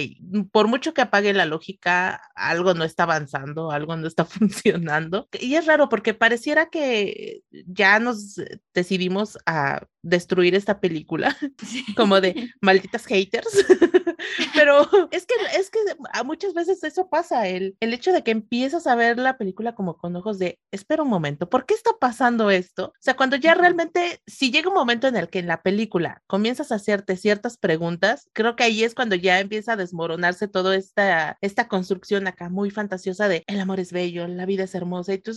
[0.52, 5.28] por mucho que apague la lógica, algo no estaba avanzando, algo no está funcionando.
[5.40, 8.40] Y es raro porque pareciera que ya nos
[8.74, 11.36] decidimos a destruir esta película,
[11.96, 13.48] como de malditas haters.
[14.54, 15.78] Pero es que, es que
[16.24, 19.96] muchas veces eso pasa, el, el hecho de que empiezas a ver la película como
[19.98, 22.86] con ojos de, espera un momento, ¿por qué está pasando esto?
[22.86, 26.22] O sea, cuando ya realmente, si llega un momento en el que en la película
[26.26, 30.76] comienzas a hacerte ciertas preguntas, creo que ahí es cuando ya empieza a desmoronarse toda
[30.76, 35.14] esta, esta construcción acá muy fantasiosa de el amor es bello, la vida es hermosa,
[35.14, 35.32] y tú,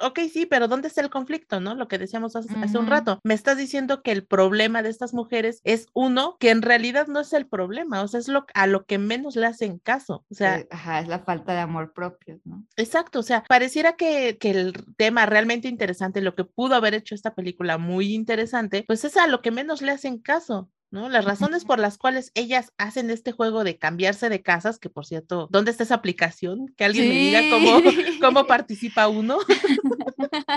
[0.00, 1.74] ok, sí, pero ¿dónde está el conflicto, no?
[1.74, 5.12] Lo que decíamos hace, hace un rato, me estás diciendo que el problema de estas
[5.12, 8.66] mujeres es uno que en realidad no es el problema, o sea, es lo, a
[8.66, 10.24] lo que menos le hacen caso.
[10.30, 12.64] O sea, eh, Ajá, es la falta de amor propio, ¿no?
[12.76, 17.14] Exacto, o sea, pareciera que, que, el tema realmente interesante, lo que pudo haber hecho
[17.14, 20.70] esta película muy interesante, pues es a lo que menos le hacen caso.
[20.94, 21.08] ¿no?
[21.08, 25.04] Las razones por las cuales ellas hacen este juego de cambiarse de casas, que por
[25.04, 26.72] cierto, ¿dónde está esa aplicación?
[26.76, 27.82] Que alguien me diga cómo,
[28.20, 29.38] cómo participa uno.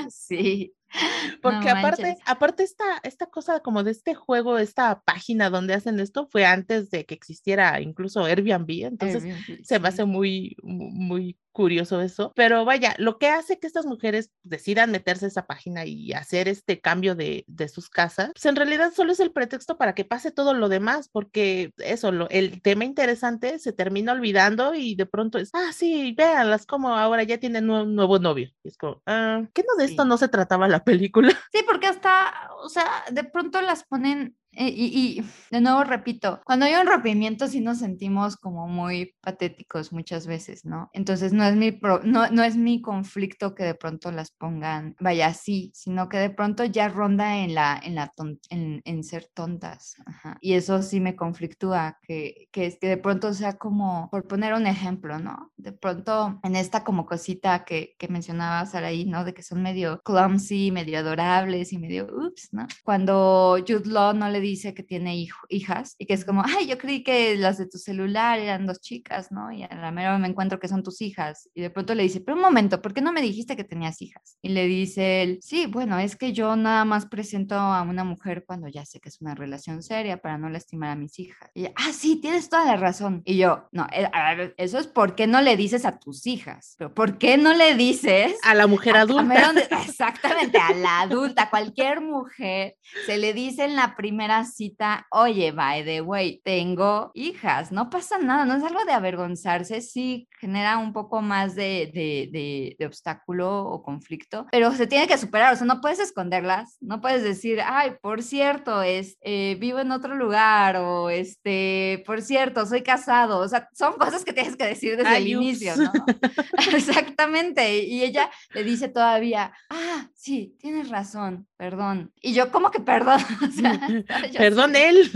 [0.09, 0.75] sí.
[1.41, 5.99] Porque no aparte, aparte esta, esta cosa como de este juego, esta página donde hacen
[5.99, 11.37] esto fue antes de que existiera incluso Airbnb, entonces Airbnb, se me hace muy, muy
[11.57, 15.85] curioso eso, pero vaya, lo que hace que estas mujeres decidan meterse a esa página
[15.85, 19.75] y hacer este cambio de, de sus casas, pues en realidad solo es el pretexto
[19.75, 24.75] para que pase todo lo demás, porque eso, lo, el tema interesante se termina olvidando
[24.75, 28.51] y de pronto es, ah, sí, véanlas como ahora ya tienen un nuevo novio.
[28.63, 30.09] Y es como, ah, ¿qué no de esto sí.
[30.09, 31.37] no se trataba la película?
[31.51, 36.65] Sí, porque hasta, o sea, de pronto las ponen y, y, de nuevo repito, cuando
[36.65, 40.89] hay un rompimiento sí nos sentimos como muy patéticos muchas veces, ¿no?
[40.93, 44.95] Entonces no es mi, pro, no, no es mi conflicto que de pronto las pongan,
[44.99, 49.03] vaya así, sino que de pronto ya ronda en, la, en, la ton, en, en,
[49.03, 49.95] ser tontas.
[50.05, 50.37] Ajá.
[50.41, 54.67] Y eso sí me conflictúa, que, que, que de pronto sea como, por poner un
[54.67, 55.51] ejemplo, ¿no?
[55.57, 59.23] De pronto en esta como cosita que, que mencionaba Saraí, ¿no?
[59.23, 62.67] De que son medio clumsy, medio adorables y medio, ups, ¿no?
[62.83, 66.67] Cuando Jude Law no le dice que tiene hijo, hijas y que es como, ay,
[66.67, 69.51] yo creí que las de tu celular eran dos chicas, ¿no?
[69.51, 71.49] Y a la mera me encuentro que son tus hijas.
[71.53, 74.01] Y de pronto le dice, pero un momento, ¿por qué no me dijiste que tenías
[74.01, 74.37] hijas?
[74.41, 78.43] Y le dice él, sí, bueno, es que yo nada más presento a una mujer
[78.45, 81.49] cuando ya sé que es una relación seria para no lastimar a mis hijas.
[81.53, 83.21] Y ella, ah, sí, tienes toda la razón.
[83.25, 86.27] Y yo, no, eh, a ver, eso es por qué no le dices a tus
[86.27, 89.49] hijas, pero ¿por qué no le dices a la mujer adulta?
[89.49, 95.51] A, exactamente, a la adulta, cualquier mujer se le dice en la primera cita, oye,
[95.51, 100.77] by the way, tengo hijas, no pasa nada, no es algo de avergonzarse, sí genera
[100.77, 105.53] un poco más de, de, de, de, obstáculo o conflicto, pero se tiene que superar,
[105.53, 109.91] o sea, no puedes esconderlas, no puedes decir, ay, por cierto, es, eh, vivo en
[109.91, 114.65] otro lugar o, este, por cierto, soy casado, o sea, son cosas que tienes que
[114.65, 115.91] decir desde ay, el inicio, ¿no?
[116.73, 122.79] Exactamente, y ella le dice todavía, ah, sí, tienes razón, perdón, y yo, ¿cómo que
[122.79, 123.19] perdón?
[123.47, 123.79] O sea,
[124.37, 124.81] Perdón, sí.
[124.81, 125.11] él.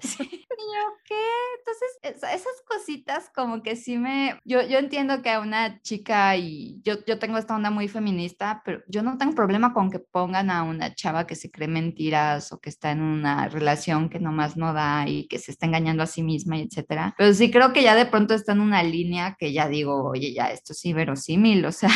[0.00, 0.22] Sí.
[0.22, 1.14] ¿Y yo qué?
[1.58, 4.38] Entonces, esas cositas como que sí me...
[4.44, 8.62] Yo, yo entiendo que a una chica y yo, yo tengo esta onda muy feminista,
[8.64, 12.52] pero yo no tengo problema con que pongan a una chava que se cree mentiras
[12.52, 16.02] o que está en una relación que nomás no da y que se está engañando
[16.02, 17.14] a sí misma y etcétera.
[17.16, 20.34] Pero sí creo que ya de pronto está en una línea que ya digo, oye,
[20.34, 21.90] ya esto sí verosímil, o sea.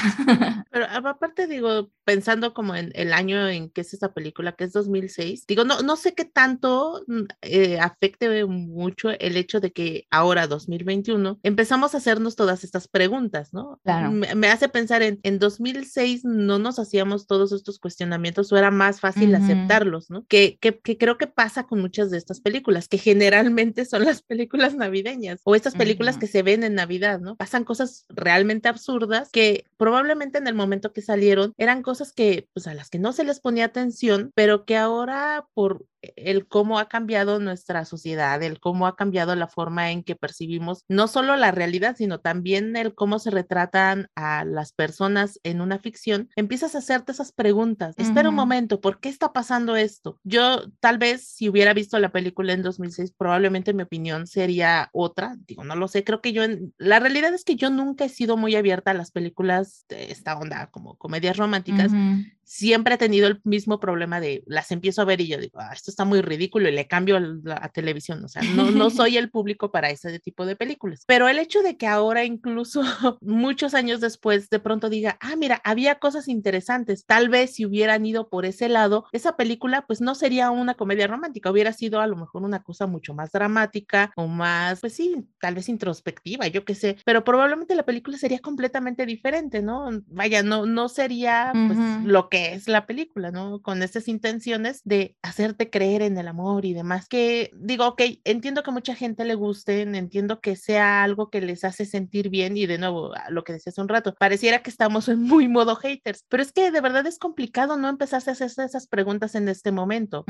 [0.70, 4.72] Pero aparte digo, pensando como en el año en qué es esa película, que es
[4.72, 5.46] 2006.
[5.46, 10.46] Digo, no, no sé qué tanto mm, eh, afecte mucho el hecho de que ahora,
[10.46, 13.80] 2021, empezamos a hacernos todas estas preguntas, ¿no?
[13.84, 14.10] Claro.
[14.10, 19.00] Me, hace pensar en, en 2006 no nos hacíamos todos estos cuestionamientos o era más
[19.00, 20.24] fácil aceptarlos, ¿no?
[20.26, 24.22] Que, que, que, creo que pasa con muchas de estas películas, que generalmente son las
[24.22, 27.36] películas navideñas o estas películas que se ven en Navidad, ¿no?
[27.36, 32.66] Pasan cosas realmente absurdas que probablemente en el momento que salieron eran cosas que, pues
[32.66, 35.84] a las que no se les ponía atención, pero que ahora por
[36.16, 40.84] el cómo ha cambiado nuestra sociedad, el cómo ha cambiado la forma en que percibimos
[40.88, 45.78] no solo la realidad, sino también el cómo se retratan a las personas en una
[45.78, 47.94] ficción, empiezas a hacerte esas preguntas.
[47.98, 50.18] Espera un momento, ¿por qué está pasando esto?
[50.24, 55.36] Yo tal vez si hubiera visto la película en 2006, probablemente mi opinión sería otra.
[55.46, 56.74] Digo, no lo sé, creo que yo, en...
[56.78, 60.36] la realidad es que yo nunca he sido muy abierta a las películas de esta
[60.36, 62.22] onda como comedias románticas because mm-hmm.
[62.44, 65.72] Siempre he tenido el mismo problema de las empiezo a ver y yo digo, ah,
[65.72, 67.18] esto está muy ridículo y le cambio
[67.50, 68.24] a, televisión.
[68.24, 71.04] O sea, no, no soy el público para ese tipo de películas.
[71.06, 72.82] Pero el hecho de que ahora, incluso
[73.20, 77.04] muchos años después, de pronto diga, ah, mira, había cosas interesantes.
[77.06, 81.06] Tal vez si hubieran ido por ese lado, esa película pues no sería una comedia
[81.06, 85.26] romántica, hubiera sido a lo mejor una cosa mucho más dramática o más, pues sí,
[85.40, 86.96] tal vez introspectiva, yo qué sé.
[87.04, 89.88] Pero probablemente la película sería completamente diferente, ¿no?
[90.06, 93.62] Vaya, no, no sería pues, lo que es la película, ¿no?
[93.62, 98.64] Con estas intenciones de hacerte creer en el amor y demás, que digo, ok, entiendo
[98.64, 102.66] que mucha gente le gusten, entiendo que sea algo que les hace sentir bien y
[102.66, 106.24] de nuevo, lo que decía hace un rato, pareciera que estamos en muy modo haters,
[106.28, 109.70] pero es que de verdad es complicado no empezar a hacer esas preguntas en este
[109.70, 110.24] momento.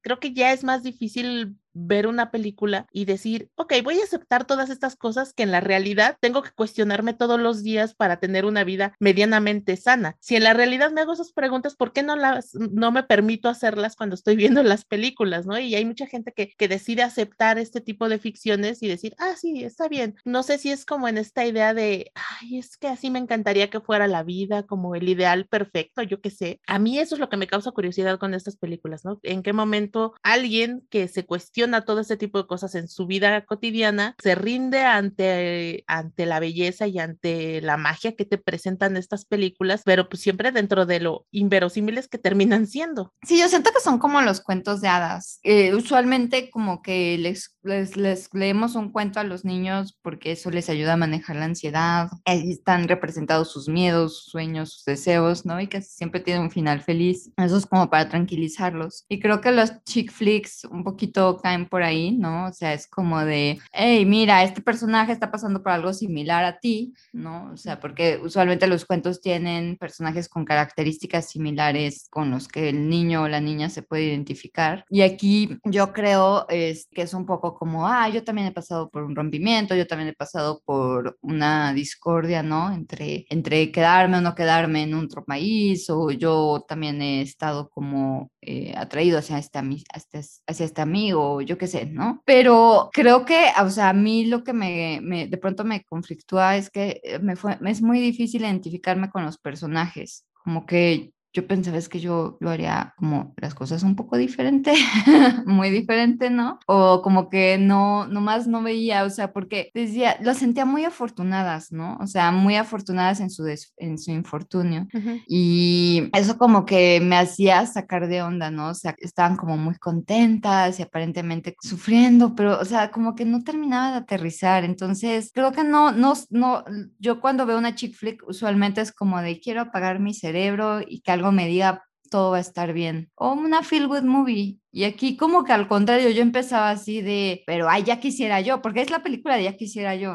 [0.00, 4.46] Creo que ya es más difícil ver una película y decir, ok, voy a aceptar
[4.46, 8.44] todas estas cosas que en la realidad tengo que cuestionarme todos los días para tener
[8.44, 10.16] una vida medianamente sana.
[10.20, 13.48] Si en la realidad me hago esas preguntas, ¿por qué no las, no me permito
[13.48, 15.58] hacerlas cuando estoy viendo las películas, no?
[15.58, 19.34] Y hay mucha gente que, que decide aceptar este tipo de ficciones y decir, ah,
[19.36, 20.16] sí, está bien.
[20.24, 23.68] No sé si es como en esta idea de, ay, es que así me encantaría
[23.68, 26.60] que fuera la vida, como el ideal perfecto, yo qué sé.
[26.66, 29.20] A mí eso es lo que me causa curiosidad con estas películas, ¿no?
[29.22, 33.44] ¿En qué momento alguien que se cuestiona todo este tipo de cosas en su vida
[33.44, 39.24] cotidiana, se rinde ante, ante la belleza y ante la magia que te presentan estas
[39.24, 43.12] películas, pero pues siempre dentro de lo inverosímiles que terminan siendo.
[43.22, 45.40] Sí, yo siento que son como los cuentos de hadas.
[45.42, 50.50] Eh, usualmente como que les, les, les, leemos un cuento a los niños porque eso
[50.50, 52.08] les ayuda a manejar la ansiedad.
[52.24, 55.60] Ahí están representados sus miedos, sus sueños, sus deseos, ¿no?
[55.60, 57.30] Y que siempre tienen un final feliz.
[57.36, 59.04] Eso es como para tranquilizarlos.
[59.08, 62.48] Y creo que los chick flicks un poquito caen por ahí, ¿no?
[62.48, 66.58] O sea, es como de, hey, mira, este personaje está pasando por algo similar a
[66.58, 67.52] ti, ¿no?
[67.52, 72.88] O sea, porque usualmente los cuentos tienen personajes con características similares con los que el
[72.90, 74.84] niño o la niña se puede identificar.
[74.90, 78.90] Y aquí yo creo es, que es un poco como, ah, yo también he pasado
[78.90, 82.72] por un rompimiento, yo también he pasado por una discordia, ¿no?
[82.72, 88.30] Entre, entre quedarme o no quedarme en otro país, o yo también he estado como
[88.48, 92.22] eh, atraído hacia este, hacia, hacia este amigo, yo qué sé, ¿no?
[92.24, 96.56] Pero creo que, o sea, a mí lo que me, me de pronto me conflictúa
[96.56, 101.46] es que eh, me fue, es muy difícil identificarme con los personajes, como que yo
[101.46, 104.72] pensaba es que yo lo haría como las cosas un poco diferente,
[105.44, 106.58] muy diferente, ¿no?
[106.66, 111.72] O como que no, nomás no veía, o sea, porque decía, lo sentía muy afortunadas,
[111.72, 111.98] ¿no?
[112.00, 113.44] O sea, muy afortunadas en su,
[113.76, 114.88] en su infortunio.
[115.28, 118.70] Y eso como que me hacía sacar de onda, ¿no?
[118.70, 123.44] O sea, estaban como muy contentas y aparentemente sufriendo, pero, o sea, como que no
[123.44, 124.64] terminaba de aterrizar.
[124.64, 126.64] Entonces, creo que no, no, no,
[126.98, 131.00] yo cuando veo una chick flick, usualmente es como de quiero apagar mi cerebro y
[131.00, 133.10] que algo me diga todo va a estar bien.
[133.14, 134.58] O una feel good movie.
[134.72, 138.60] Y aquí como que al contrario, yo empezaba así de, pero ay, ya quisiera yo,
[138.62, 140.12] porque es la película de ya quisiera yo,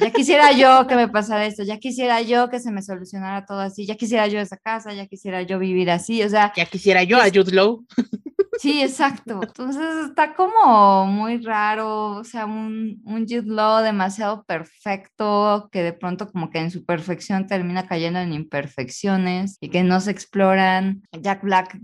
[0.00, 3.60] ya quisiera yo que me pasara esto, ya quisiera yo que se me solucionara todo
[3.60, 6.52] así, ya quisiera yo esa casa, ya quisiera yo vivir así, o sea.
[6.56, 7.84] Ya quisiera yo a Jude Law.
[8.60, 9.40] Sí, exacto.
[9.42, 15.94] Entonces está como muy raro, o sea, un, un Jude Law demasiado perfecto, que de
[15.94, 21.00] pronto como que en su perfección termina cayendo en imperfecciones y que no se exploran.
[21.22, 21.78] Jack Black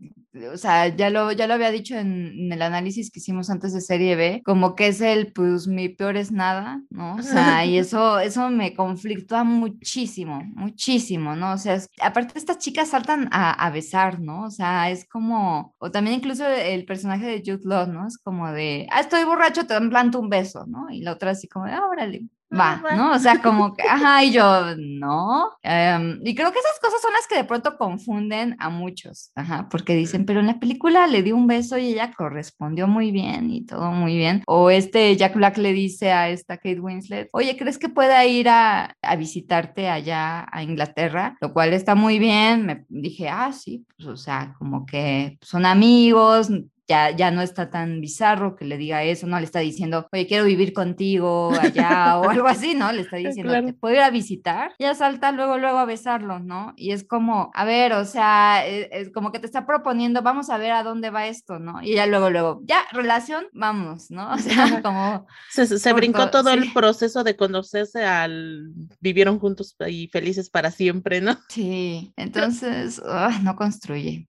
[0.53, 3.81] o sea, ya lo, ya lo había dicho en, el análisis que hicimos antes de
[3.81, 7.17] serie B, como que es el, pues mi peor es nada, ¿no?
[7.17, 11.53] O sea, y eso, eso me conflictúa muchísimo, muchísimo, ¿no?
[11.53, 14.45] O sea, aparte estas chicas saltan a, a, besar, ¿no?
[14.45, 18.07] O sea, es como, o también incluso el personaje de Jude Law, ¿no?
[18.07, 20.89] Es como de, ah, estoy borracho, te planto un beso, ¿no?
[20.91, 23.13] Y la otra así como de, ah, órale, va, ¿no?
[23.13, 25.51] O sea, como que, ajá, y yo, no.
[25.63, 29.69] Em, y creo que esas cosas son las que de pronto confunden a muchos, ajá,
[29.71, 33.51] porque dicen, pero en la película le dio un beso y ella correspondió muy bien
[33.51, 34.43] y todo muy bien.
[34.47, 38.49] O este Jack Black le dice a esta Kate Winslet, oye, ¿crees que pueda ir
[38.49, 41.37] a, a visitarte allá a Inglaterra?
[41.41, 42.67] Lo cual está muy bien.
[42.67, 46.51] Me dije, ah, sí, pues, o sea, como que son amigos,
[46.89, 50.27] ya, ya no está tan bizarro que le diga eso, no le está diciendo, oye,
[50.27, 52.93] quiero vivir contigo allá o algo así, ¿no?
[52.93, 54.73] Le está diciendo, ¿te puedo ir a visitar?
[54.79, 56.73] Ya salta luego, luego a besarlo, ¿no?
[56.77, 60.51] Y es como, a ver, o sea, e, es, como que te está proponiendo, vamos
[60.51, 61.83] a ver a dónde va esto, ¿no?
[61.83, 64.27] Y ya luego, luego, ya, relación, vamos, ¿no?
[64.37, 65.27] O sea, como...
[65.51, 68.71] Se, se brincó todo el proceso de conocerse al...
[69.01, 71.39] vivieron juntos y felices para siempre, ¿no?
[71.49, 73.03] Sí, entonces,
[73.43, 74.29] no construye.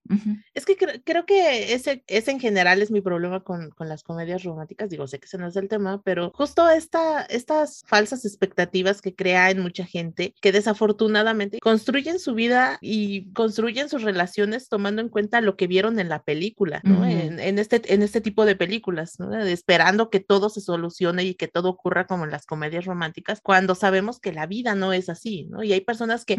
[0.54, 4.42] Es que creo, que ese, ese en general es mi problema con, con, las comedias
[4.42, 4.90] románticas.
[4.90, 9.14] Digo, sé que ese no es el tema, pero justo esta, estas falsas expectativas que
[9.14, 15.08] crea en mucha gente que desafortunadamente construyen su vida y construyen sus relaciones tomando en
[15.08, 17.04] cuenta lo que vieron en la película, ¿no?
[17.04, 19.36] en, en, este, en este tipo de películas, ¿no?
[19.36, 23.74] esperando que todo se solucione y que todo ocurra como en las comedias románticas, cuando
[23.74, 25.62] sabemos que la vida no es así, ¿no?
[25.62, 26.36] Y hay personas que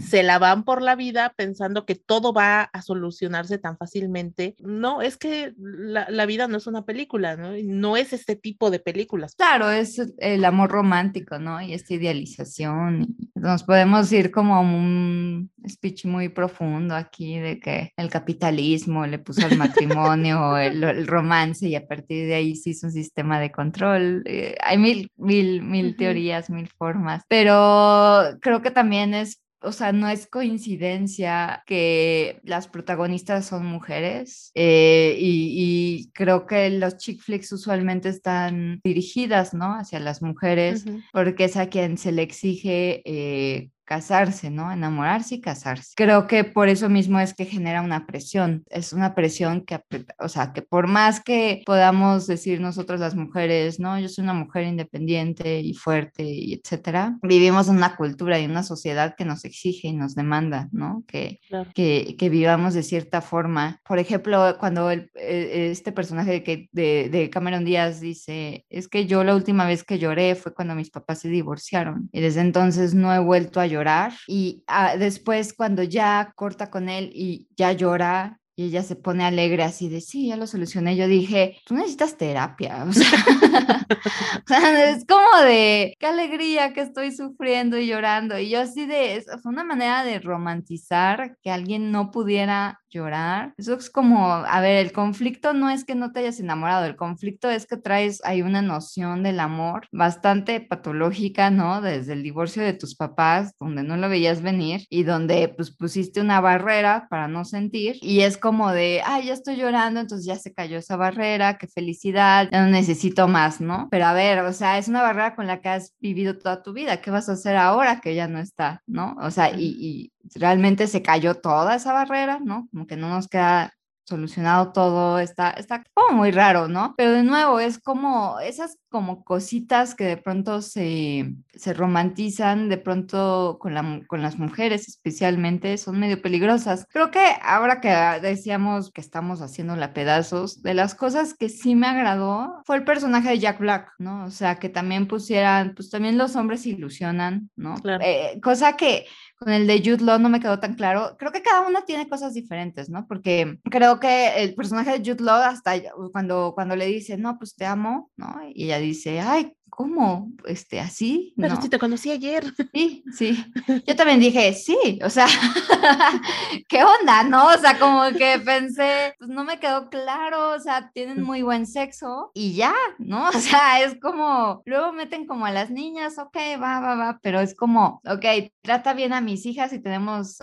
[0.00, 4.56] se la van por la vida pensando que todo va a solucionarse tan fácilmente.
[4.58, 7.52] No, es que la, vida no es una película, ¿no?
[7.64, 9.34] No es este tipo de películas.
[9.36, 11.60] Claro, es el amor romántico, ¿no?
[11.60, 13.16] Y esta idealización.
[13.34, 19.46] Nos podemos ir como un speech muy profundo aquí de que el capitalismo le puso
[19.46, 24.22] al matrimonio el, romance y a partir de ahí se hizo un sistema de control.
[24.26, 29.92] Eh, hay mil, mil, mil teorías, mil formas, pero creo que también es o sea,
[29.92, 37.52] no es coincidencia que las protagonistas son mujeres eh, y, creo que los chick flicks
[37.52, 39.74] usualmente están dirigidas, ¿no?
[39.74, 44.70] Hacia las mujeres porque es a quien se le exige eh, casarse, ¿no?
[44.70, 45.94] Enamorarse y casarse.
[45.96, 48.62] Creo que por eso mismo es que genera una presión.
[48.68, 49.80] Es una presión que,
[50.18, 53.98] o sea, que por más que podamos decir nosotros las mujeres, ¿no?
[53.98, 58.62] Yo soy una mujer independiente y fuerte y etcétera, vivimos en una cultura y una
[58.62, 61.02] sociedad que nos exige y nos demanda, ¿no?
[61.08, 61.40] Que,
[61.74, 63.80] que, que, vivamos de cierta forma.
[63.88, 69.06] Por ejemplo, cuando el, e, este personaje de, de, de Cameron Díaz dice, es que
[69.06, 72.92] yo la última vez que lloré fue cuando mis papás se divorciaron y desde entonces
[72.92, 73.77] no he vuelto a llorar
[74.26, 79.24] y ah, después cuando ya corta con él y ya llora y ella se pone
[79.24, 80.96] alegre así de, sí, ya lo solucioné.
[80.96, 82.84] Yo dije, tú necesitas terapia.
[83.88, 88.38] O sea, es como de, qué alegría que estoy sufriendo y llorando.
[88.38, 93.52] Y yo así de, fue una manera de romantizar que alguien no pudiera llorar.
[93.58, 96.96] Eso es como, a ver, el conflicto no es que no te hayas enamorado, el
[96.96, 101.82] conflicto es que traes, hay una noción del amor bastante patológica, ¿no?
[101.82, 106.22] Desde el divorcio de tus papás, donde no lo veías venir y donde pues pusiste
[106.22, 110.36] una barrera para no sentir y es como de, ay, ya estoy llorando, entonces ya
[110.36, 113.88] se cayó esa barrera, qué felicidad, ya no necesito más, ¿no?
[113.90, 116.72] Pero a ver, o sea, es una barrera con la que has vivido toda tu
[116.72, 119.16] vida, ¿qué vas a hacer ahora que ya no está, ¿no?
[119.20, 122.68] O sea, y, y realmente se cayó toda esa barrera, ¿no?
[122.70, 123.72] Como que no nos queda
[124.08, 126.94] solucionado todo, está, está como muy raro, ¿no?
[126.96, 132.78] Pero de nuevo, es como esas como cositas que de pronto se, se romantizan, de
[132.78, 136.86] pronto con, la, con las mujeres especialmente, son medio peligrosas.
[136.90, 137.90] Creo que ahora que
[138.22, 143.28] decíamos que estamos haciéndola pedazos, de las cosas que sí me agradó fue el personaje
[143.30, 144.24] de Jack Black, ¿no?
[144.24, 147.76] O sea, que también pusieran, pues también los hombres se ilusionan, ¿no?
[148.00, 149.06] Eh, cosa que
[149.38, 151.16] con el de Jude Law no me quedó tan claro.
[151.18, 153.06] Creo que cada uno tiene cosas diferentes, ¿no?
[153.06, 155.74] Porque creo que el personaje de Jude Law, hasta
[156.12, 158.40] cuando, cuando le dice, no, pues te amo, ¿no?
[158.52, 160.32] Y ella dice, ay, ¿cómo?
[160.44, 161.32] Este, así.
[161.36, 162.44] Pero si te conocí ayer.
[162.74, 163.44] Sí, sí.
[163.86, 165.26] Yo también dije, sí, o sea,
[166.68, 167.46] ¿qué onda, no?
[167.46, 171.66] O sea, como que pensé, pues no me quedó claro, o sea, tienen muy buen
[171.66, 173.28] sexo y ya, ¿no?
[173.38, 177.40] O sea, es como, luego meten como a las niñas, ok, va, va, va, pero
[177.40, 180.38] es como, ok, trata bien a mis hijas y tenemos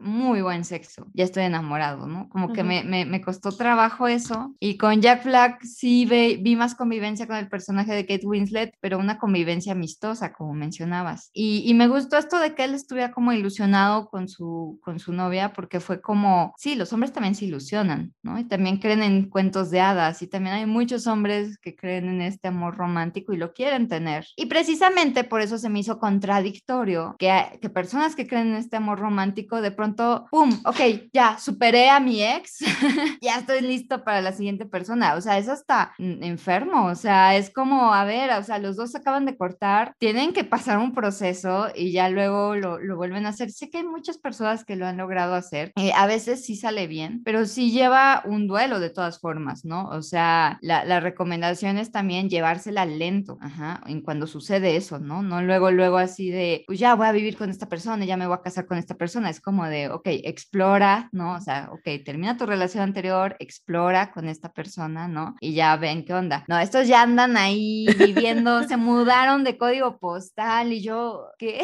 [0.00, 2.28] muy buen sexo, ya estoy enamorado, ¿no?
[2.28, 4.54] Como que me, me, costó trabajo eso.
[4.58, 8.98] Y con Jack Black sí vi más convivencia con el personaje de Kate Winslet, pero
[8.98, 11.30] una convivencia amistosa, como mencionabas.
[11.32, 15.12] Y, y, me gustó esto de que él estuviera como ilusionado con su, con su
[15.12, 18.38] novia, porque fue como, sí, los hombres también se ilusionan, ¿no?
[18.38, 22.22] Y también creen en cuentos de hadas, y también hay muchos hombres que creen en
[22.22, 24.26] este amor romántico y lo quieren tener.
[24.36, 28.76] Y precisamente por eso se me hizo contradictorio que, que personas que creen en este
[28.76, 30.50] amor romántico de pronto pronto, ¡pum!
[30.64, 32.58] Ok, ya superé a mi ex,
[33.20, 35.14] ya estoy listo para la siguiente persona.
[35.14, 36.86] O sea, eso está enfermo.
[36.86, 40.44] O sea, es como, a ver, o sea, los dos acaban de cortar, tienen que
[40.44, 43.50] pasar un proceso y ya luego lo, lo vuelven a hacer.
[43.50, 45.72] Sé que hay muchas personas que lo han logrado hacer.
[45.76, 49.88] Eh, a veces sí sale bien, pero sí lleva un duelo de todas formas, ¿no?
[49.88, 55.22] O sea, la, la recomendación es también llevársela lento, ajá, en cuando sucede eso, ¿no?
[55.22, 58.26] No luego, luego así de, pues ya voy a vivir con esta persona, ya me
[58.26, 59.30] voy a casar con esta persona.
[59.30, 61.34] Es como de, ok, explora, ¿no?
[61.34, 65.36] O sea, ok, termina tu relación anterior, explora con esta persona, ¿no?
[65.40, 66.44] Y ya ven qué onda.
[66.48, 71.62] No, estos ya andan ahí viviendo, se mudaron de código postal y yo, ¿qué?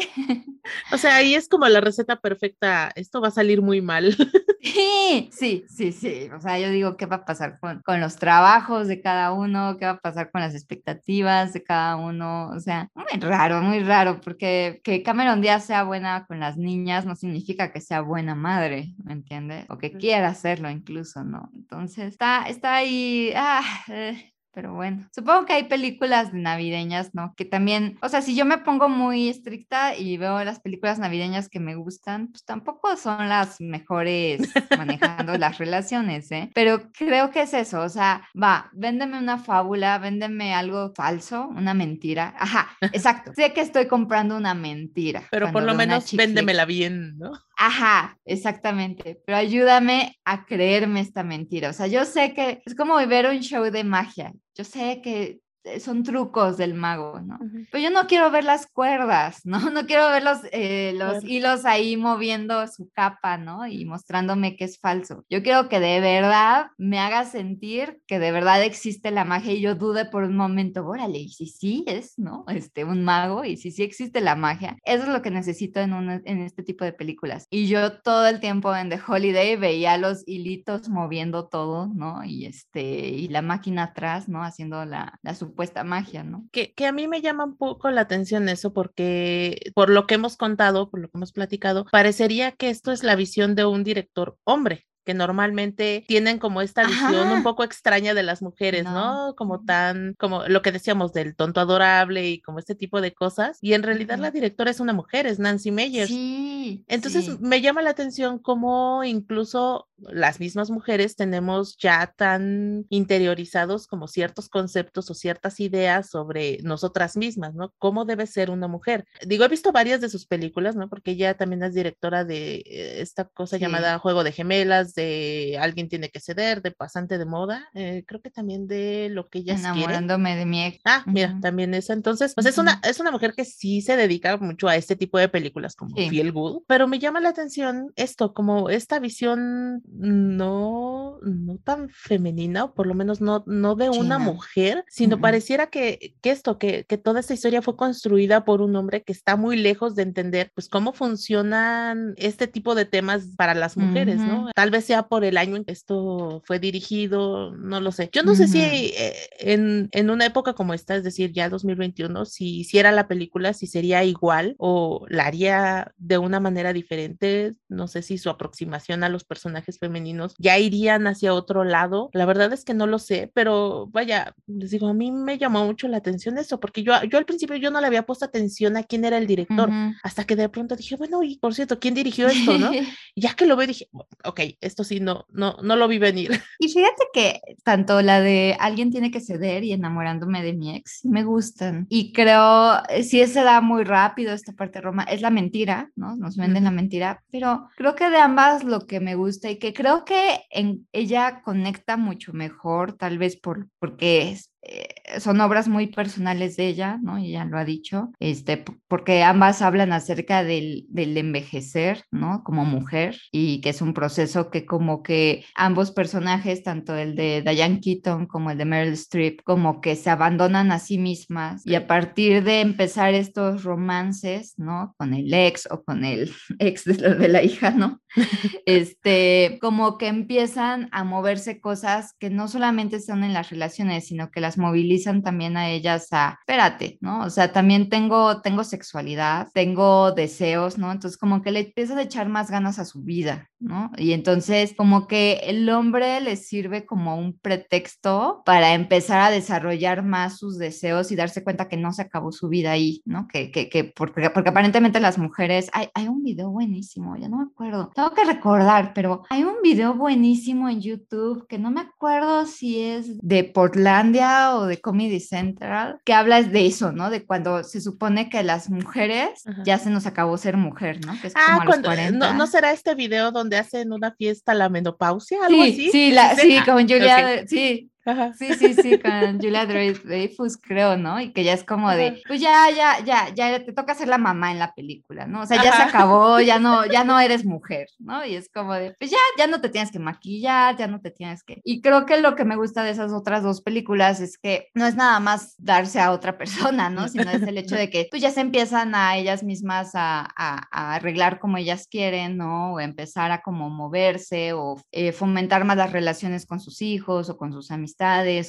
[0.91, 4.15] O sea, ahí es como la receta perfecta, esto va a salir muy mal.
[4.59, 6.29] Sí, sí, sí, sí.
[6.35, 9.77] O sea, yo digo, ¿qué va a pasar con, con los trabajos de cada uno?
[9.77, 12.49] ¿Qué va a pasar con las expectativas de cada uno?
[12.49, 17.05] O sea, muy raro, muy raro, porque que Cameron Díaz sea buena con las niñas
[17.05, 19.65] no significa que sea buena madre, ¿me entiendes?
[19.69, 21.49] O que quiera hacerlo incluso, ¿no?
[21.55, 27.35] Entonces, está, está ahí, ah, eh, pero bueno, supongo que hay películas navideñas, ¿no?
[27.37, 31.47] Que también, o sea, si yo me pongo muy estricta y veo las películas navideñas
[31.47, 34.41] que me gustan, pues tampoco son las mejores
[34.75, 36.49] manejando las relaciones, ¿eh?
[36.55, 41.75] Pero creo que es eso, o sea, va, véndeme una fábula, véndeme algo falso, una
[41.75, 42.33] mentira.
[42.39, 43.33] Ajá, exacto.
[43.35, 45.21] sé que estoy comprando una mentira.
[45.29, 47.31] Pero por lo menos véndemela bien, ¿no?
[47.57, 49.19] Ajá, exactamente.
[49.25, 51.69] Pero ayúdame a creerme esta mentira.
[51.69, 54.31] O sea, yo sé que es como ver un show de magia.
[54.57, 55.41] Yo sé que
[55.79, 57.39] son trucos del mago, ¿no?
[57.71, 59.59] Pero yo no quiero ver las cuerdas, ¿no?
[59.77, 63.67] No quiero ver los, eh, los hilos ahí moviendo su capa, ¿no?
[63.67, 65.23] Y mostrándome que es falso.
[65.29, 69.61] Yo quiero que de verdad me haga sentir que de verdad existe la magia y
[69.61, 72.45] yo dude por un momento, órale, y si sí es, ¿no?
[72.47, 74.77] Este, un mago, y si sí existe la magia.
[74.83, 77.47] Eso es lo que necesito en, en este tipo de películas.
[77.49, 82.23] Y yo todo el tiempo en The Holiday veía los hilitos moviendo todo, ¿no?
[82.23, 84.43] Y este, y la máquina atrás, ¿no?
[84.43, 86.47] Haciendo la, la supuesta magia, ¿no?
[86.51, 90.15] Que, que a mí me llama un poco la atención eso porque por lo que
[90.15, 93.83] hemos contado, por lo que hemos platicado, parecería que esto es la visión de un
[93.83, 99.35] director hombre que normalmente tienen como esta visión un poco extraña de las mujeres, ¿no?
[99.37, 103.57] Como tan, como lo que decíamos del tonto adorable y como este tipo de cosas.
[103.61, 106.09] Y en realidad la directora es una mujer, es Nancy Meyers.
[106.09, 106.83] Sí.
[106.89, 114.07] Entonces me llama la atención cómo incluso las mismas mujeres tenemos ya tan interiorizados como
[114.07, 117.73] ciertos conceptos o ciertas ideas sobre nosotras mismas, ¿no?
[117.77, 119.05] ¿Cómo debe ser una mujer?
[119.25, 120.89] Digo, he visto varias de sus películas, ¿no?
[120.89, 125.87] Porque ella también es directora de eh, esta cosa llamada Juego de Gemelas, de Alguien
[125.87, 129.55] tiene que ceder, de Pasante de Moda, eh, creo que también de lo que ella
[129.55, 130.79] Enamorándome de mi ex.
[130.83, 131.93] Ah, mira, también esa.
[131.93, 135.17] Entonces, pues es una, es una mujer que sí se dedica mucho a este tipo
[135.17, 141.19] de películas como Feel Good, pero me llama la atención esto, como esta visión no,
[141.21, 146.15] no tan femenina, o por lo menos no, no de una mujer, sino pareciera que,
[146.21, 149.57] que esto, que, que toda esta historia fue construida por un hombre que está muy
[149.57, 154.49] lejos de entender, pues, cómo funcionan este tipo de temas para las mujeres, ¿no?
[154.55, 158.09] Tal vez sea por el año en que esto fue dirigido, no lo sé.
[158.11, 162.25] Yo no sé si eh, en, en, una época como esta, es decir, ya 2021,
[162.25, 167.87] si hiciera la película, si sería igual o la haría de una manera diferente, no
[167.87, 172.09] sé si su aproximación a los personajes femeninos ya irían hacia otro lado.
[172.13, 175.65] La verdad es que no lo sé, pero vaya, les digo, a mí me llamó
[175.65, 178.77] mucho la atención eso, porque yo, yo al principio yo no le había puesto atención
[178.77, 179.69] a quién era el director,
[180.03, 182.71] hasta que de pronto dije, bueno, y por cierto, ¿quién dirigió esto, no?
[183.15, 183.89] ya que lo veo, dije,
[184.23, 184.39] ok,
[184.77, 186.29] esto sí, no, no, no lo vi venir.
[186.59, 191.03] Y fíjate que tanto la de Alguien tiene que ceder y enamorándome de mi ex
[191.03, 191.85] me gustan.
[191.89, 196.15] Y creo, eh, sí se da muy rápido esta parte Roma, es la mentira, ¿no?
[196.15, 199.73] Nos venden la mentira, pero creo que de ambas lo que me gusta y que
[199.73, 205.67] creo que en ella conecta mucho mejor, tal vez por, porque es, eh, son obras
[205.67, 207.17] muy personales de ella, ¿no?
[207.17, 212.43] Ella lo ha dicho, este, porque ambas hablan acerca del, del, envejecer, ¿no?
[212.43, 217.43] Como mujer, y que es un proceso que como que ambos personajes, tanto el de
[217.43, 221.75] Diane Keaton como el de Meryl Streep, como que se abandonan a sí mismas y
[221.75, 224.95] a partir de empezar estos romances, ¿no?
[224.97, 228.01] Con el ex o con el ex de, de la hija, ¿no?
[228.65, 234.31] este, como que empiezan a moverse cosas que no solamente son en las relaciones, sino
[234.31, 237.23] que las moviliza sensibilizan también a ellas a, espérate, ¿no?
[237.25, 240.91] O sea, también tengo, tengo sexualidad, tengo deseos, ¿no?
[240.91, 243.91] Entonces como que le empiezas a echar más ganas a su vida, ¿no?
[243.97, 250.03] Y entonces como que el hombre le sirve como un pretexto para empezar a desarrollar
[250.03, 253.27] más sus deseos y darse cuenta que no se acabó su vida ahí, ¿no?
[253.27, 257.37] Que, que, que porque, porque aparentemente las mujeres, hay, hay un video buenísimo, ya no
[257.37, 261.81] me acuerdo, tengo que recordar, pero hay un video buenísimo en YouTube que no me
[261.81, 267.09] acuerdo si es de Portlandia o de Comedy Central, que habla de eso, ¿no?
[267.09, 271.19] De cuando se supone que las mujeres ya se nos acabó ser mujer, ¿no?
[271.21, 272.33] Que es ah, como a los 40.
[272.33, 275.39] ¿no, será este video donde hacen una fiesta la menopausia?
[275.45, 275.91] ¿Algo sí, así?
[275.91, 277.89] Sí, la, sí, con Julia, sí,
[278.37, 281.19] Sí, sí, sí, con Julia Dreyfus, creo, ¿no?
[281.19, 284.17] Y que ya es como de, pues ya, ya, ya, ya te toca ser la
[284.17, 285.41] mamá en la película, ¿no?
[285.41, 288.25] O sea, ya se acabó, ya no, ya no eres mujer, ¿no?
[288.25, 291.11] Y es como de, pues ya, ya no te tienes que maquillar, ya no te
[291.11, 291.59] tienes que.
[291.63, 294.85] Y creo que lo que me gusta de esas otras dos películas es que no
[294.85, 297.07] es nada más darse a otra persona, ¿no?
[297.09, 300.95] Sino es el hecho de que, pues ya se empiezan a ellas mismas a, a,
[300.95, 302.73] arreglar como ellas quieren, ¿no?
[302.73, 307.37] O empezar a como moverse o eh, fomentar más las relaciones con sus hijos o
[307.37, 307.96] con sus amistades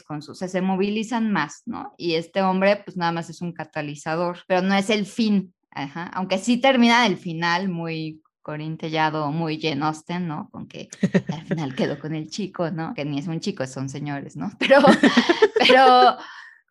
[0.06, 1.94] con sus, se movilizan más, ¿no?
[1.96, 5.54] Y este hombre pues nada más es un catalizador, pero no es el fin,
[6.12, 9.82] aunque sí termina el final muy corintellado, muy Jane
[10.20, 10.48] ¿no?
[10.50, 10.88] Con que
[11.32, 12.94] al final quedó con el chico, ¿no?
[12.94, 14.50] Que ni es un chico, son señores, ¿no?
[14.58, 14.80] Pero,
[15.66, 16.16] pero,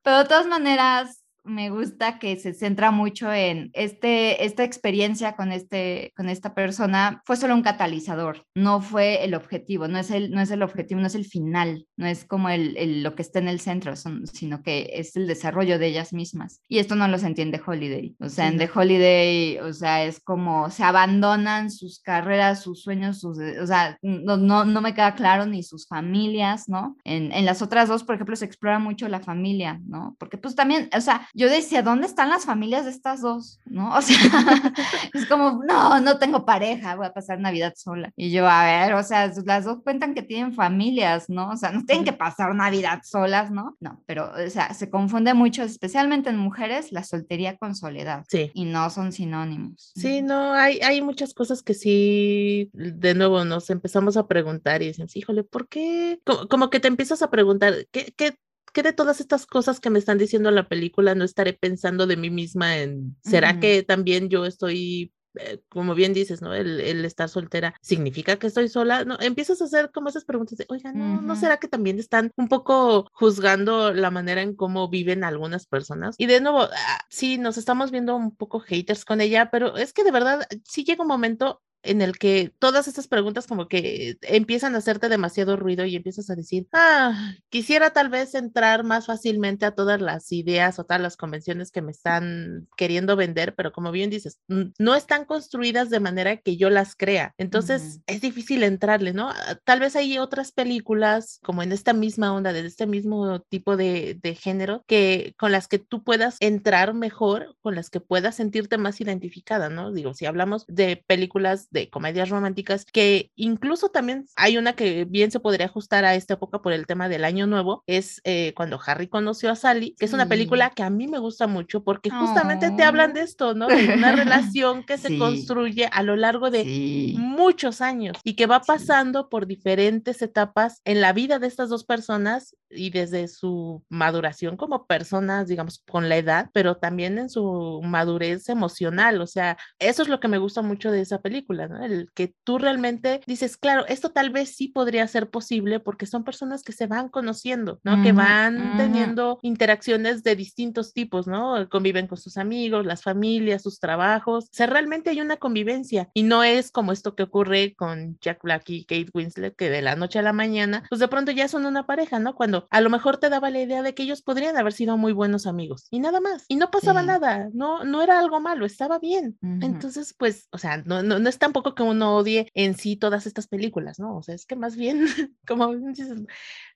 [0.04, 5.52] pero de todas maneras, me gusta que se centra mucho en este, esta experiencia con,
[5.52, 10.32] este, con esta persona fue solo un catalizador, no fue el objetivo, no es el,
[10.32, 13.40] no es el objetivo, no es el final, no es como el, lo que está
[13.40, 16.62] en el centro, sino que es el desarrollo de ellas mismas.
[16.68, 18.16] Y esto no lo se entiende Holiday.
[18.20, 23.20] O sea, en The Holiday, o sea, es como se abandonan sus carreras, sus sueños,
[23.20, 26.98] sus, o sea, no, no, no me queda claro ni sus familias, ¿no?
[27.04, 30.16] En, en las otras dos, por ejemplo, se explora mucho la familia, ¿no?
[30.20, 33.60] Porque pues también, o sea, yo decía, ¿dónde están las familias de estas dos?
[33.66, 33.96] ¿No?
[33.96, 34.18] O sea,
[35.14, 38.12] es como, no, no tengo pareja, voy a pasar Navidad sola.
[38.16, 41.52] Y yo, a ver, o sea, las dos cuentan que tienen familias, ¿no?
[41.52, 43.78] O sea, no tienen que pasar Navidad solas, ¿no?
[43.80, 48.26] No, pero, o sea, se confunde mucho, especialmente en mujeres, la soltería con soledad.
[48.28, 48.50] Sí.
[48.56, 49.92] Y no son sinónimos.
[49.96, 54.88] Sí, no, hay, hay muchas cosas que sí, de nuevo, nos empezamos a preguntar y
[54.88, 56.20] decimos, híjole, ¿por qué?
[56.26, 58.40] Como, como que te empiezas a preguntar, ¿qué, qué
[58.78, 62.06] ¿qué de todas estas cosas que me están diciendo en la película no estaré pensando
[62.06, 66.54] de mí misma en, ¿será que también yo estoy eh, como bien dices, ¿no?
[66.54, 69.18] El, estar soltera significa que estoy sola, ¿no?
[69.20, 72.50] Empiezas a hacer como esas preguntas de, oiga, ¿no, ¿no será que también están un
[72.50, 76.14] poco juzgando la manera en cómo viven algunas personas?
[76.20, 79.92] Y de nuevo, ah, sí, nos estamos viendo un poco haters con ella, pero es
[79.92, 84.18] que de verdad sí llega un momento en el que todas estas preguntas como que
[84.22, 89.06] empiezan a hacerte demasiado ruido y empiezas a decir, ah, quisiera tal vez entrar más
[89.06, 93.72] fácilmente a todas las ideas o todas las convenciones que me están queriendo vender, pero
[93.72, 97.34] como bien dices, no están construidas de manera que yo las crea.
[97.38, 99.30] Entonces es difícil entrarle, ¿no?
[99.30, 103.78] Ah, tal vez hay otras películas como en esta misma onda, de este mismo tipo
[103.78, 108.36] de, de género, que con las que tú puedas entrar mejor, con las que puedas
[108.36, 109.92] sentirte más identificada, ¿no?
[109.92, 115.32] Digo, si hablamos de películas de comedias románticas, que incluso también hay una que bien
[115.32, 118.80] se podría ajustar a esta época por el tema del año nuevo, es eh, cuando
[118.86, 122.10] Harry conoció a Sally, que es una película que a mí me gusta mucho porque
[122.10, 123.68] justamente te hablan de esto, ¿no?
[123.68, 128.62] De una relación que se construye a lo largo de muchos años y que va
[128.62, 134.58] pasando por diferentes etapas en la vida de estas dos personas y desde su maduración
[134.58, 139.22] como personas, digamos, con la edad, pero también en su madurez emocional.
[139.22, 141.84] O sea, eso es lo que me gusta mucho de esa película, ¿no?
[141.84, 146.24] El que tú realmente dices, claro, esto tal vez sí podría ser posible porque son
[146.24, 148.04] personas que se van conociendo, ¿no?
[148.04, 151.68] que van teniendo interacciones de distintos tipos, ¿no?
[151.70, 154.46] Conviven con sus amigos, las familias, sus trabajos.
[154.46, 158.44] O sea, realmente hay una convivencia y no es como esto que ocurre con Jack
[158.44, 161.48] Black y Kate Winslet, que de la noche a la mañana, pues de pronto ya
[161.48, 162.36] son una pareja, ¿no?
[162.36, 165.14] Cuando a lo mejor te daba la idea de que ellos podrían haber sido muy
[165.14, 166.46] buenos amigos y nada más.
[166.48, 169.38] Y no pasaba nada, no, no era algo malo, estaba bien.
[169.42, 173.26] Entonces, pues, o sea, no, no, no es tampoco que uno odie en sí todas
[173.26, 174.18] estas películas, ¿no?
[174.18, 175.06] O sea, es que más bien,
[175.48, 176.10] como dices,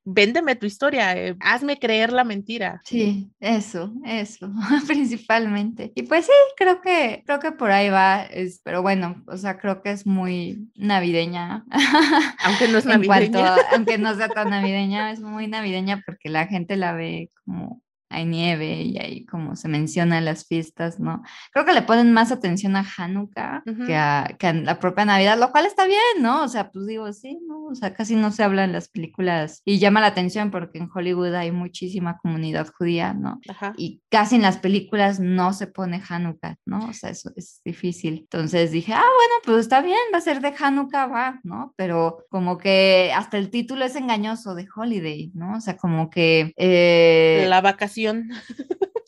[0.05, 2.81] véndeme tu historia, eh, hazme creer la mentira.
[2.85, 4.49] Sí, eso, eso,
[4.87, 5.91] principalmente.
[5.93, 9.57] Y pues sí, creo que, creo que por ahí va, es, pero bueno, o sea,
[9.57, 11.65] creo que es muy navideña.
[12.45, 13.57] Aunque no es navideña.
[13.73, 17.81] aunque no sea tan navideña, es muy navideña porque la gente la ve como
[18.11, 21.23] hay nieve y ahí como se menciona en las fiestas, ¿no?
[21.51, 25.39] Creo que le ponen más atención a Hanukkah que, a, que, a, la propia Navidad,
[25.39, 26.43] lo cual está bien, ¿no?
[26.43, 27.65] O sea, pues digo, sí, ¿no?
[27.65, 30.89] O sea, casi no se habla en las películas y llama la atención porque en
[30.93, 33.39] Hollywood hay muchísima comunidad judía, ¿no?
[33.47, 33.73] Ajá.
[33.77, 36.89] Y casi en las películas no se pone Hanukkah, ¿no?
[36.89, 38.19] O sea, eso es difícil.
[38.21, 41.73] Entonces dije, ah, bueno, pues está bien, va a ser de Hanukkah, va, ¿no?
[41.77, 45.57] Pero como que hasta el título es engañoso de Holiday, ¿no?
[45.57, 46.53] O sea, como que...
[46.57, 47.45] Eh...
[47.47, 48.00] La vacación.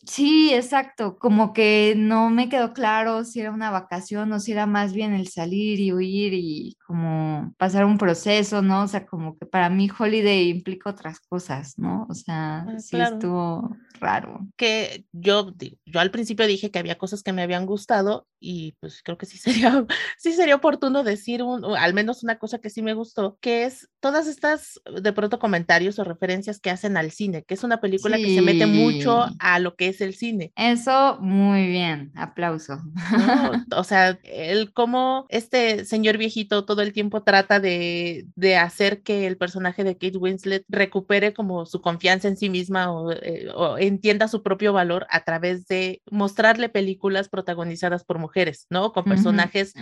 [0.06, 1.16] Sí, exacto.
[1.18, 5.14] Como que no me quedó claro si era una vacación o si era más bien
[5.14, 8.82] el salir y huir y como pasar un proceso, ¿no?
[8.82, 12.06] O sea, como que para mí holiday implica otras cosas, ¿no?
[12.08, 14.46] O sea, ah, sí estuvo raro.
[14.56, 15.52] Que yo,
[15.86, 19.26] yo al principio dije que había cosas que me habían gustado y pues creo que
[19.26, 19.86] sí sería,
[20.18, 23.88] sí sería oportuno decir un, al menos una cosa que sí me gustó, que es
[24.00, 28.18] todas estas de pronto comentarios o referencias que hacen al cine, que es una película
[28.18, 30.52] que se mete mucho a lo que es el cine.
[30.56, 32.82] Eso, muy bien, aplauso.
[33.76, 39.26] O sea, el cómo este señor viejito todo el tiempo trata de, de, hacer que
[39.26, 43.78] el personaje de Kate Winslet recupere como su confianza en sí misma o, eh, o
[43.78, 48.33] entienda su propio valor a través de mostrarle películas protagonizadas por mujeres,
[48.70, 48.92] ¿no?
[48.92, 49.74] Con personajes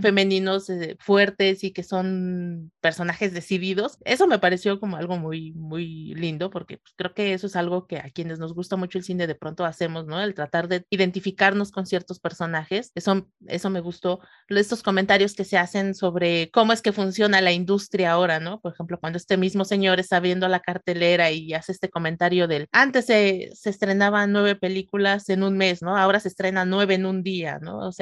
[0.00, 3.98] femeninos eh, fuertes y que son personajes decididos.
[4.04, 7.86] Eso me pareció como algo muy, muy lindo porque pues, creo que eso es algo
[7.86, 10.20] que a quienes nos gusta mucho el cine de pronto hacemos, ¿no?
[10.20, 12.92] El tratar de identificarnos con ciertos personajes.
[12.94, 14.20] Eso, eso me gustó.
[14.48, 18.60] Estos comentarios que se hacen sobre cómo es que funciona la industria ahora, ¿no?
[18.60, 22.66] Por ejemplo, cuando este mismo señor está viendo la cartelera y hace este comentario del,
[22.72, 25.96] antes se, se estrenaban nueve películas en un mes, ¿no?
[25.96, 27.78] Ahora se estrenan nueve en un día, ¿no?
[27.78, 27.97] O sea,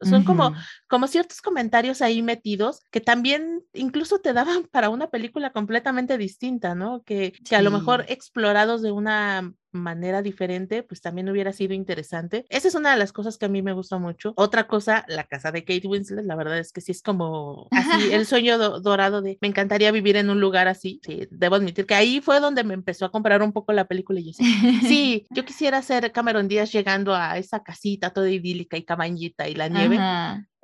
[0.00, 0.54] son como,
[0.88, 6.74] como ciertos comentarios ahí metidos que también incluso te daban para una película completamente distinta,
[6.74, 7.02] ¿no?
[7.02, 12.44] Que, que a lo mejor explorados de una manera diferente, pues también hubiera sido interesante.
[12.48, 14.32] Esa es una de las cosas que a mí me gusta mucho.
[14.36, 18.12] Otra cosa, la casa de Kate Winslet, la verdad es que sí es como así,
[18.12, 21.00] el sueño dorado de me encantaría vivir en un lugar así.
[21.04, 24.20] Sí, debo admitir que ahí fue donde me empezó a comprar un poco la película
[24.20, 28.76] y yo sí, sí, yo quisiera ser Cameron Díaz llegando a esa casita toda idílica
[28.76, 29.98] y cabañita y la nieve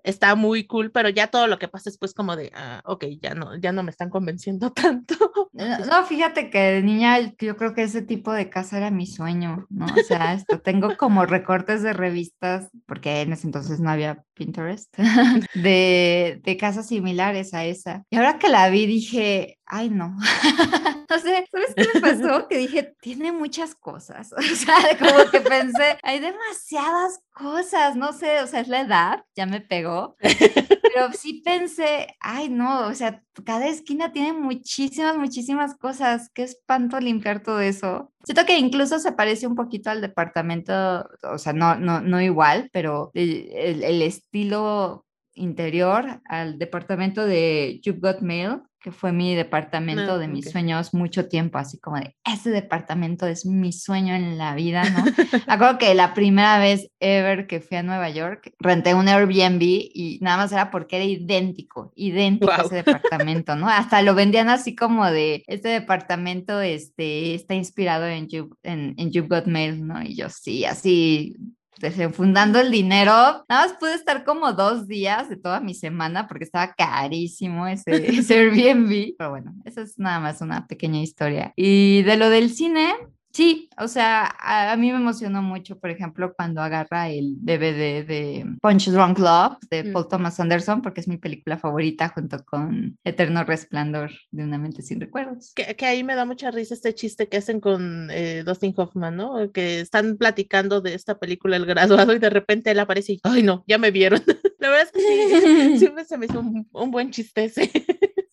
[0.03, 3.05] está muy cool, pero ya todo lo que pasa es pues como de, ah, ok,
[3.21, 5.15] ya no, ya no me están convenciendo tanto.
[5.53, 9.67] No, fíjate que de niña yo creo que ese tipo de casa era mi sueño,
[9.71, 9.87] ¿no?
[9.87, 14.97] O sea, esto, tengo como recortes de revistas, porque en ese entonces no había Pinterest,
[15.55, 18.05] de, de casas similares a esa.
[18.11, 20.17] Y ahora que la vi dije, ay no.
[21.11, 22.49] no sé, ¿sabes qué me pasó?
[22.49, 24.33] Que dije, tiene muchas cosas.
[24.39, 29.25] O sea, como que pensé, hay demasiadas cosas, no sé, o sea, es la edad,
[29.37, 30.17] ya me pegó.
[30.21, 36.31] Pero sí pensé, ay no, o sea, cada esquina tiene muchísimas, muchísimas cosas.
[36.35, 38.13] Qué espanto limpiar todo eso.
[38.25, 42.71] Siento que incluso se parece un poquito al departamento, o sea, no, no, no igual,
[42.73, 50.19] pero el, estilo interior al departamento de You've Got Mail que fue mi departamento ah,
[50.19, 54.55] de mis sueños mucho tiempo, así como de, ese departamento es mi sueño en la
[54.55, 55.05] vida, ¿no?
[55.47, 60.19] Acuerdo que la primera vez ever que fui a Nueva York, renté un Airbnb y
[60.21, 63.69] nada más era porque era idéntico, idéntico ese departamento, ¿no?
[63.69, 69.11] Hasta lo vendían así como de, este departamento este, está inspirado en, you, en, en
[69.11, 70.03] You've Got Mail, ¿no?
[70.03, 71.37] Y yo sí, así
[71.79, 73.13] desenfundando el dinero.
[73.49, 77.91] Nada más pude estar como dos días de toda mi semana porque estaba carísimo ese,
[78.19, 79.15] ese Airbnb.
[79.17, 81.53] Pero bueno, esa es nada más una pequeña historia.
[81.57, 82.95] Y de lo del cine,
[83.33, 88.47] Sí, o sea, a, mí me emocionó mucho, por ejemplo, cuando agarra el DVD de
[88.61, 89.93] Punch Drunk Love de mm.
[89.93, 94.83] Paul Thomas Anderson, porque es mi película favorita junto con Eterno Resplandor de una mente
[94.83, 95.53] sin recuerdos.
[95.55, 99.53] Que, ahí me da mucha risa este chiste que hacen con eh, Dustin Hoffman, ¿no?
[99.53, 103.43] Que están platicando de esta película El Graduado y de repente él aparece y, ay
[103.43, 104.23] no, ya me vieron.
[104.59, 107.71] La verdad es que sí, siempre se me hizo un, un buen chiste ese.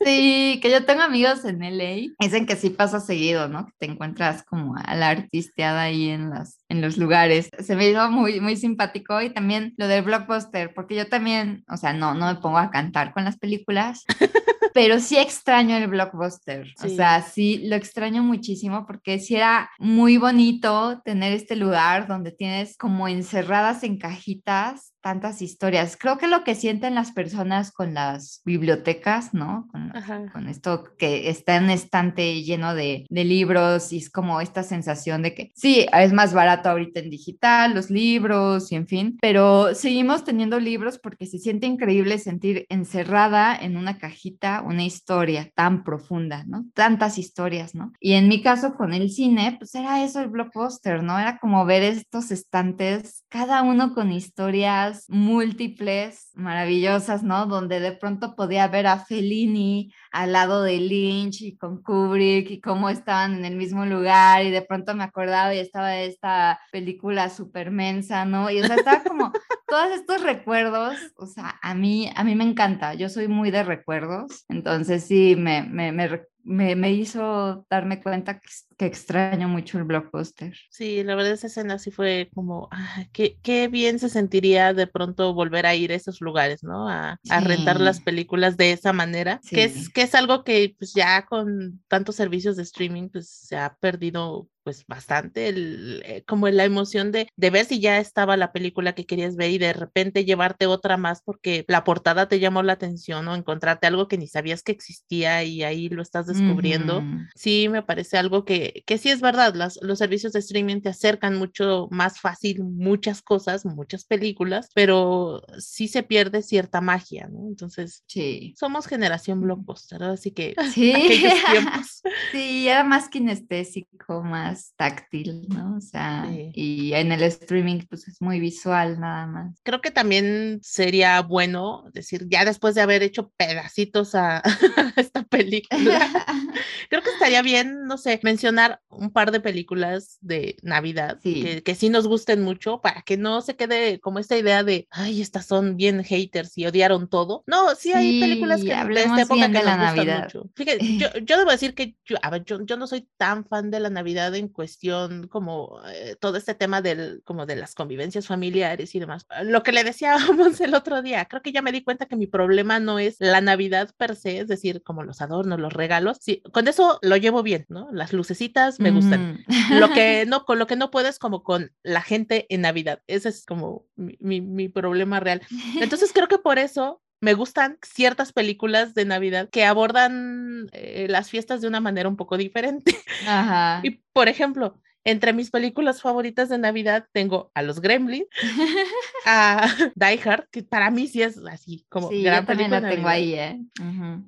[0.06, 2.14] Sí, que yo tengo amigos en LA.
[2.20, 3.66] Dicen que sí pasa seguido, ¿no?
[3.66, 7.50] Que te encuentras como a la artisteada ahí en, las, en los lugares.
[7.58, 11.78] Se me hizo muy, muy simpático y también lo del blockbuster, porque yo también, o
[11.78, 14.06] sea, no, no me pongo a cantar con las películas,
[14.76, 16.68] pero sí extraño el blockbuster.
[16.84, 22.32] O sea, sí lo extraño muchísimo porque sí era muy bonito tener este lugar donde
[22.32, 25.98] tienes como encerradas en cajitas tantas historias.
[25.98, 29.68] Creo que lo que sienten las personas con las bibliotecas, ¿no?
[29.72, 29.94] Con,
[30.34, 35.22] con esto que está en estante lleno de, de, libros y es como esta sensación
[35.22, 39.76] de que sí, es más barato ahorita en digital, los libros y en fin, pero
[39.76, 45.84] seguimos teniendo libros porque se siente increíble sentir encerrada en una cajita una historia tan
[45.84, 46.66] profunda, ¿no?
[46.74, 47.94] Tantas historias, ¿no?
[48.00, 51.20] Y en mi caso con el cine, pues era eso el blockbuster, ¿no?
[51.20, 57.46] Era como ver estos estantes, cada uno con historias múltiples, maravillosas, ¿no?
[57.46, 62.62] Donde de pronto podía ver a Fellini al lado de Lynch y con Kubrick y
[62.62, 67.30] cómo estaban en el mismo lugar y de pronto me acordaba y estaba esta película
[67.30, 68.50] súper mensa, ¿no?
[68.50, 69.32] Y o sea, estaba como
[69.68, 73.64] todos estos recuerdos, o sea, a mí, a mí me encanta, yo soy muy de
[73.64, 79.84] recuerdos, entonces sí, me, me, me, me hizo darme cuenta que, que, extraño mucho el
[79.84, 80.56] blockbuster.
[80.70, 84.86] Sí, la verdad esa escena sí fue como, ah, qué, qué, bien se sentiría de
[84.86, 86.88] pronto volver a ir a esos lugares, ¿no?
[86.88, 90.94] A, a rentar las películas de esa manera, que, es, que es algo que pues
[90.94, 96.50] ya con tantos servicios de streaming pues se ha perdido pues bastante, el, eh, como
[96.50, 99.74] la emoción de, de, ver si ya estaba la película que querías ver y de
[99.74, 104.18] repente llevarte otra más porque la portada te llamó la atención o encontrarte algo que
[104.18, 107.04] ni sabías que existía y ahí lo estás descubriendo.
[107.36, 110.90] Sí, me parece algo que, que sí es verdad, las, los servicios de streaming te
[110.90, 117.48] acercan mucho más fácil muchas cosas, muchas películas, pero sí se pierde cierta magia, ¿no?
[117.48, 118.56] Entonces, sí.
[118.58, 120.94] somos generación blockbuster, así que sí.
[122.32, 125.78] sí, era más kinestésico, más táctil, ¿no?
[125.78, 129.60] O sea, y en el streaming pues es muy visual nada más.
[129.64, 134.42] Creo que también sería bueno decir, ya después de haber hecho pedacitos a,
[134.96, 136.10] esta película,
[136.90, 141.76] creo que estaría bien, no sé, mencionar un par de películas de Navidad Que, que
[141.76, 145.46] sí nos gusten mucho para que no se quede como esta idea de, ay, estas
[145.46, 147.44] son bien haters y odiaron todo.
[147.48, 150.50] No, sí, hay películas que de esta época que nos gustan mucho.
[150.56, 153.72] Fíjate, yo, yo, debo decir que yo, a ver, yo, yo no soy tan fan
[153.72, 158.28] de la Navidad en cuestión como eh, todo este tema del, como de las convivencias
[158.28, 159.26] familiares y demás.
[159.44, 162.28] Lo que le decíamos el otro día, creo que ya me di cuenta que mi
[162.28, 166.18] problema no es la Navidad per se, es decir, como los adornos, los regalos.
[166.22, 167.90] Sí, con eso lo llevo bien, ¿no?
[167.92, 169.44] Las lucecitas me gustan.
[169.72, 173.02] Lo que no, con lo que no puedo es como con la gente en Navidad.
[173.08, 175.42] Ese es como mi, mi, mi problema real.
[175.80, 181.30] Entonces creo que por eso me gustan ciertas películas de Navidad que abordan eh, las
[181.30, 182.96] fiestas de una manera un poco diferente.
[183.28, 183.82] Ajá.
[183.84, 188.28] Y por ejemplo, entre mis películas favoritas de Navidad tengo a los Gremlins,
[189.26, 192.80] a Die Hard, que para mí sí es así como sí, gran yo película.
[192.82, 193.62] La tengo ahí, ¿eh?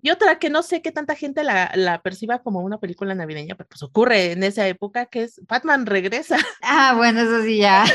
[0.04, 3.56] Y otra que no sé qué tanta gente la, la, perciba como una película navideña,
[3.56, 6.38] pero pues ocurre en esa época que es Batman regresa.
[6.70, 7.86] Ah, bueno, eso sí ya.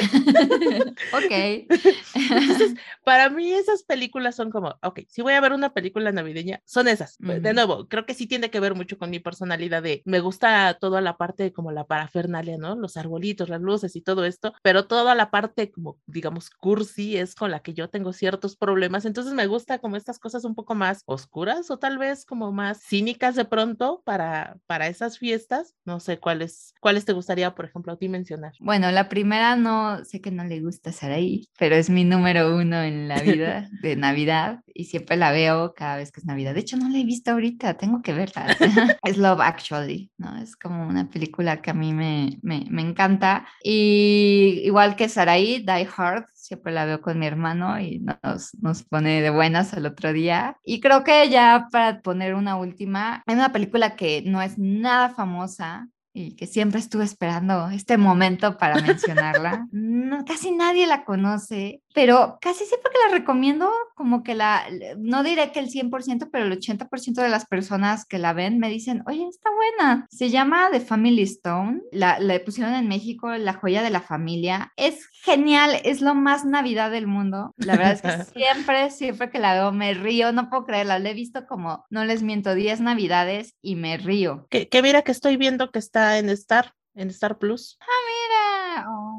[1.12, 1.68] ok.
[2.14, 2.74] Entonces,
[3.04, 6.88] para mí esas películas son como, ok, si voy a ver una película navideña, son
[6.88, 7.18] esas.
[7.18, 10.78] De nuevo, creo que sí tiene que ver mucho con mi personalidad de, me gusta
[10.80, 12.71] toda la parte de como la parafernalia, ¿no?
[12.78, 17.34] Los arbolitos, las luces y todo esto, pero toda la parte como, digamos, cursi es
[17.34, 20.74] con la que yo tengo ciertos problemas, entonces me gusta como estas cosas un poco
[20.74, 25.74] más oscuras o tal vez como más cínicas de pronto para, para esas fiestas.
[25.84, 28.52] No sé cuáles, cuáles te gustaría, por ejemplo, a ti mencionar.
[28.60, 32.82] Bueno, la primera no, sé que no le gusta ahí pero es mi número uno
[32.82, 36.54] en la vida de Navidad y siempre la veo cada vez que es Navidad.
[36.54, 38.46] De hecho, no la he visto ahorita, tengo que verla.
[39.04, 40.36] es Love Actually, ¿no?
[40.38, 43.46] Es como una película que a mí me, me, me, encanta.
[43.62, 48.82] Y igual que Saraí, Die Hard, siempre la veo con mi hermano y nos, nos
[48.82, 50.56] pone de buenas el otro día.
[50.64, 55.10] Y creo que ya para poner una última, hay una película que no es nada
[55.10, 59.66] famosa, y que siempre estuve esperando este momento para mencionarla.
[59.72, 64.64] No, casi nadie la conoce, pero casi siempre que la recomiendo, como que la,
[64.98, 68.68] no diré que el 100%, pero el 80% de las personas que la ven me
[68.68, 70.06] dicen, oye, está buena.
[70.10, 74.72] Se llama The Family Stone, la, la pusieron en México, La joya de la familia.
[74.76, 77.54] Es genial, es lo más Navidad del mundo.
[77.56, 80.98] La verdad es que siempre, siempre que la veo me río, no puedo creerla.
[80.98, 84.46] La he visto como, no les miento, 10 Navidades y me río.
[84.50, 87.78] Que, que mira que estoy viendo que está en Star, en Star Plus.
[87.80, 88.41] Ah, mira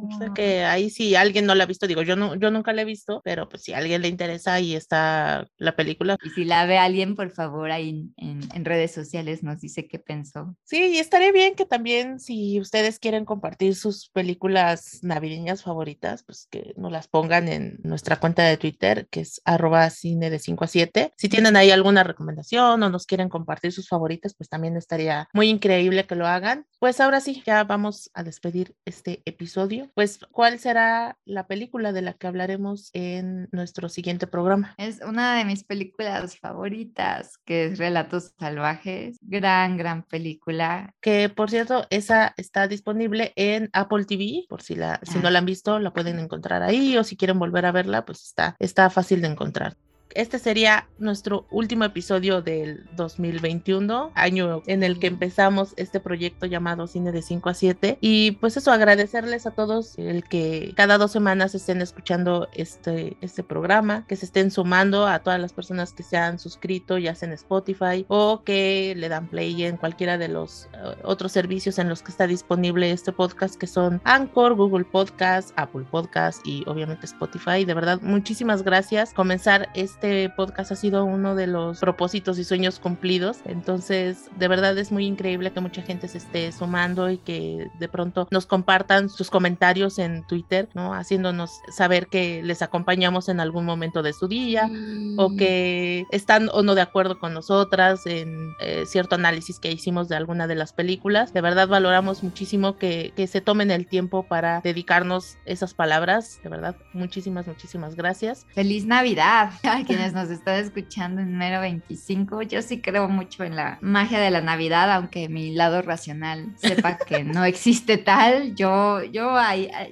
[0.03, 2.73] o sea que ahí si alguien no la ha visto, digo, yo no, yo nunca
[2.73, 6.17] la he visto, pero pues si a alguien le interesa ahí está la película.
[6.23, 9.99] Y si la ve alguien, por favor, ahí en, en, redes sociales nos dice qué
[9.99, 10.55] pensó.
[10.63, 16.47] Sí, y estaría bien que también si ustedes quieren compartir sus películas navideñas favoritas, pues
[16.49, 20.63] que nos las pongan en nuestra cuenta de Twitter, que es arroba cine de 5
[20.63, 21.13] a 7.
[21.17, 25.49] Si tienen ahí alguna recomendación o nos quieren compartir sus favoritas, pues también estaría muy
[25.49, 26.65] increíble que lo hagan.
[26.79, 32.01] Pues ahora sí, ya vamos a despedir este episodio pues, ¿cuál será la película de
[32.01, 34.73] la que hablaremos en nuestro siguiente programa?
[34.77, 39.17] Es una de mis películas favoritas, que es Relatos Salvajes.
[39.21, 40.93] Gran, gran película.
[41.01, 45.31] Que, por cierto, esa está disponible en Apple TV, por si, la, si no ah.
[45.31, 48.55] la han visto, la pueden encontrar ahí, o si quieren volver a verla, pues está,
[48.59, 49.77] está fácil de encontrar
[50.15, 56.87] este sería nuestro último episodio del 2021, año en el que empezamos este proyecto llamado
[56.87, 57.97] Cine de 5 a 7.
[58.01, 63.43] Y pues eso, agradecerles a todos el que cada dos semanas estén escuchando este, este
[63.43, 67.27] programa, que se estén sumando a todas las personas que se han suscrito, ya sea
[67.27, 71.89] en Spotify o que le dan play en cualquiera de los eh, otros servicios en
[71.89, 77.05] los que está disponible este podcast, que son Anchor, Google Podcast, Apple Podcast y obviamente
[77.05, 77.65] Spotify.
[77.65, 79.13] De verdad, muchísimas gracias.
[79.13, 83.37] Comenzar este este podcast ha sido uno de los propósitos y sueños cumplidos.
[83.45, 87.87] Entonces, de verdad es muy increíble que mucha gente se esté sumando y que de
[87.87, 90.93] pronto nos compartan sus comentarios en Twitter, ¿no?
[90.93, 94.69] Haciéndonos saber que les acompañamos en algún momento de su día
[95.15, 95.37] o mm.
[95.37, 100.17] que están o no de acuerdo con nosotras en eh, cierto análisis que hicimos de
[100.17, 101.31] alguna de las películas.
[101.31, 106.41] De verdad valoramos muchísimo que, que se tomen el tiempo para dedicarnos esas palabras.
[106.43, 108.45] De verdad, muchísimas, muchísimas gracias.
[108.53, 109.51] Feliz Navidad.
[109.95, 114.31] quienes nos están escuchando en mero 25, yo sí creo mucho en la magia de
[114.31, 118.55] la Navidad, aunque mi lado racional sepa que no existe tal.
[118.55, 119.35] Yo, yo,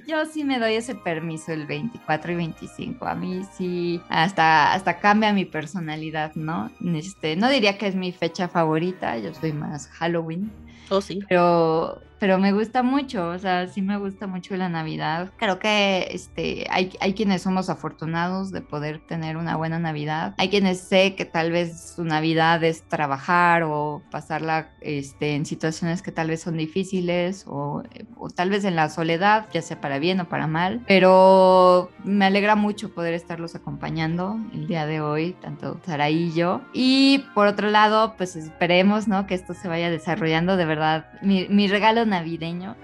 [0.06, 3.06] yo sí me doy ese permiso el 24 y 25.
[3.06, 6.70] A mí sí, hasta, hasta cambia mi personalidad, ¿no?
[6.94, 10.50] Este, no diría que es mi fecha favorita, yo soy más Halloween.
[10.90, 11.20] Oh, sí.
[11.28, 15.32] Pero pero me gusta mucho, o sea, sí me gusta mucho la Navidad.
[15.38, 20.32] Creo que este, hay, hay quienes somos afortunados de poder tener una buena Navidad.
[20.38, 26.00] Hay quienes sé que tal vez su Navidad es trabajar o pasarla este, en situaciones
[26.00, 27.82] que tal vez son difíciles o,
[28.16, 30.80] o tal vez en la soledad, ya sea para bien o para mal.
[30.86, 36.60] Pero me alegra mucho poder estarlos acompañando el día de hoy, tanto Saraí y yo.
[36.72, 39.26] Y por otro lado, pues esperemos, ¿no?
[39.26, 41.06] Que esto se vaya desarrollando de verdad.
[41.20, 42.76] Mi, mi regalo navideño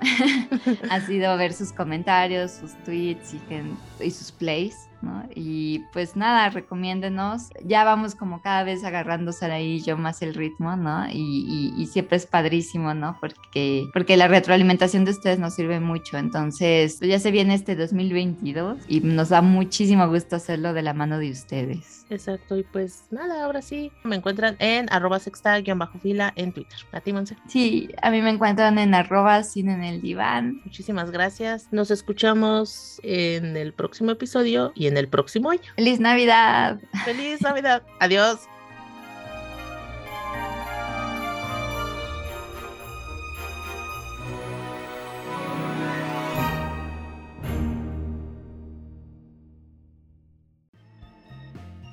[0.90, 3.40] ha sido ver sus comentarios, sus tweets y,
[4.04, 4.87] y sus plays.
[5.34, 7.50] Y pues nada, recomiéndenos.
[7.64, 11.06] Ya vamos como cada vez agarrando Saraí y yo más el ritmo, ¿no?
[11.10, 13.16] Y, siempre es padrísimo, ¿no?
[13.18, 16.18] Porque, porque la retroalimentación de ustedes nos sirve mucho.
[16.18, 20.92] Entonces, pues, ya se viene este 2022 y nos da muchísimo gusto hacerlo de la
[20.92, 21.98] mano de ustedes.
[22.10, 26.78] Exacto, y pues nada, ahora sí, me encuentran en arroba sexta-fila en Twitter.
[26.92, 27.36] A ti, Monse.
[27.48, 30.60] Sí, a mí me encuentran en arroba sin en el diván.
[30.64, 31.68] Muchísimas gracias.
[31.70, 35.62] Nos escuchamos en el próximo episodio y en el próximo año.
[35.76, 36.78] ¡Feliz Navidad!
[37.04, 37.82] ¡Feliz Navidad!
[38.00, 38.48] Adiós.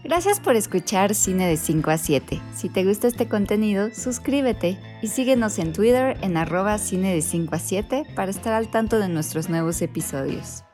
[0.06, 2.40] Gracias por escuchar Cine de 5 a 7.
[2.54, 7.56] Si te gusta este contenido, suscríbete y síguenos en Twitter en arroba cine de 5
[7.56, 10.65] a 7 para estar al tanto de nuestros nuevos episodios.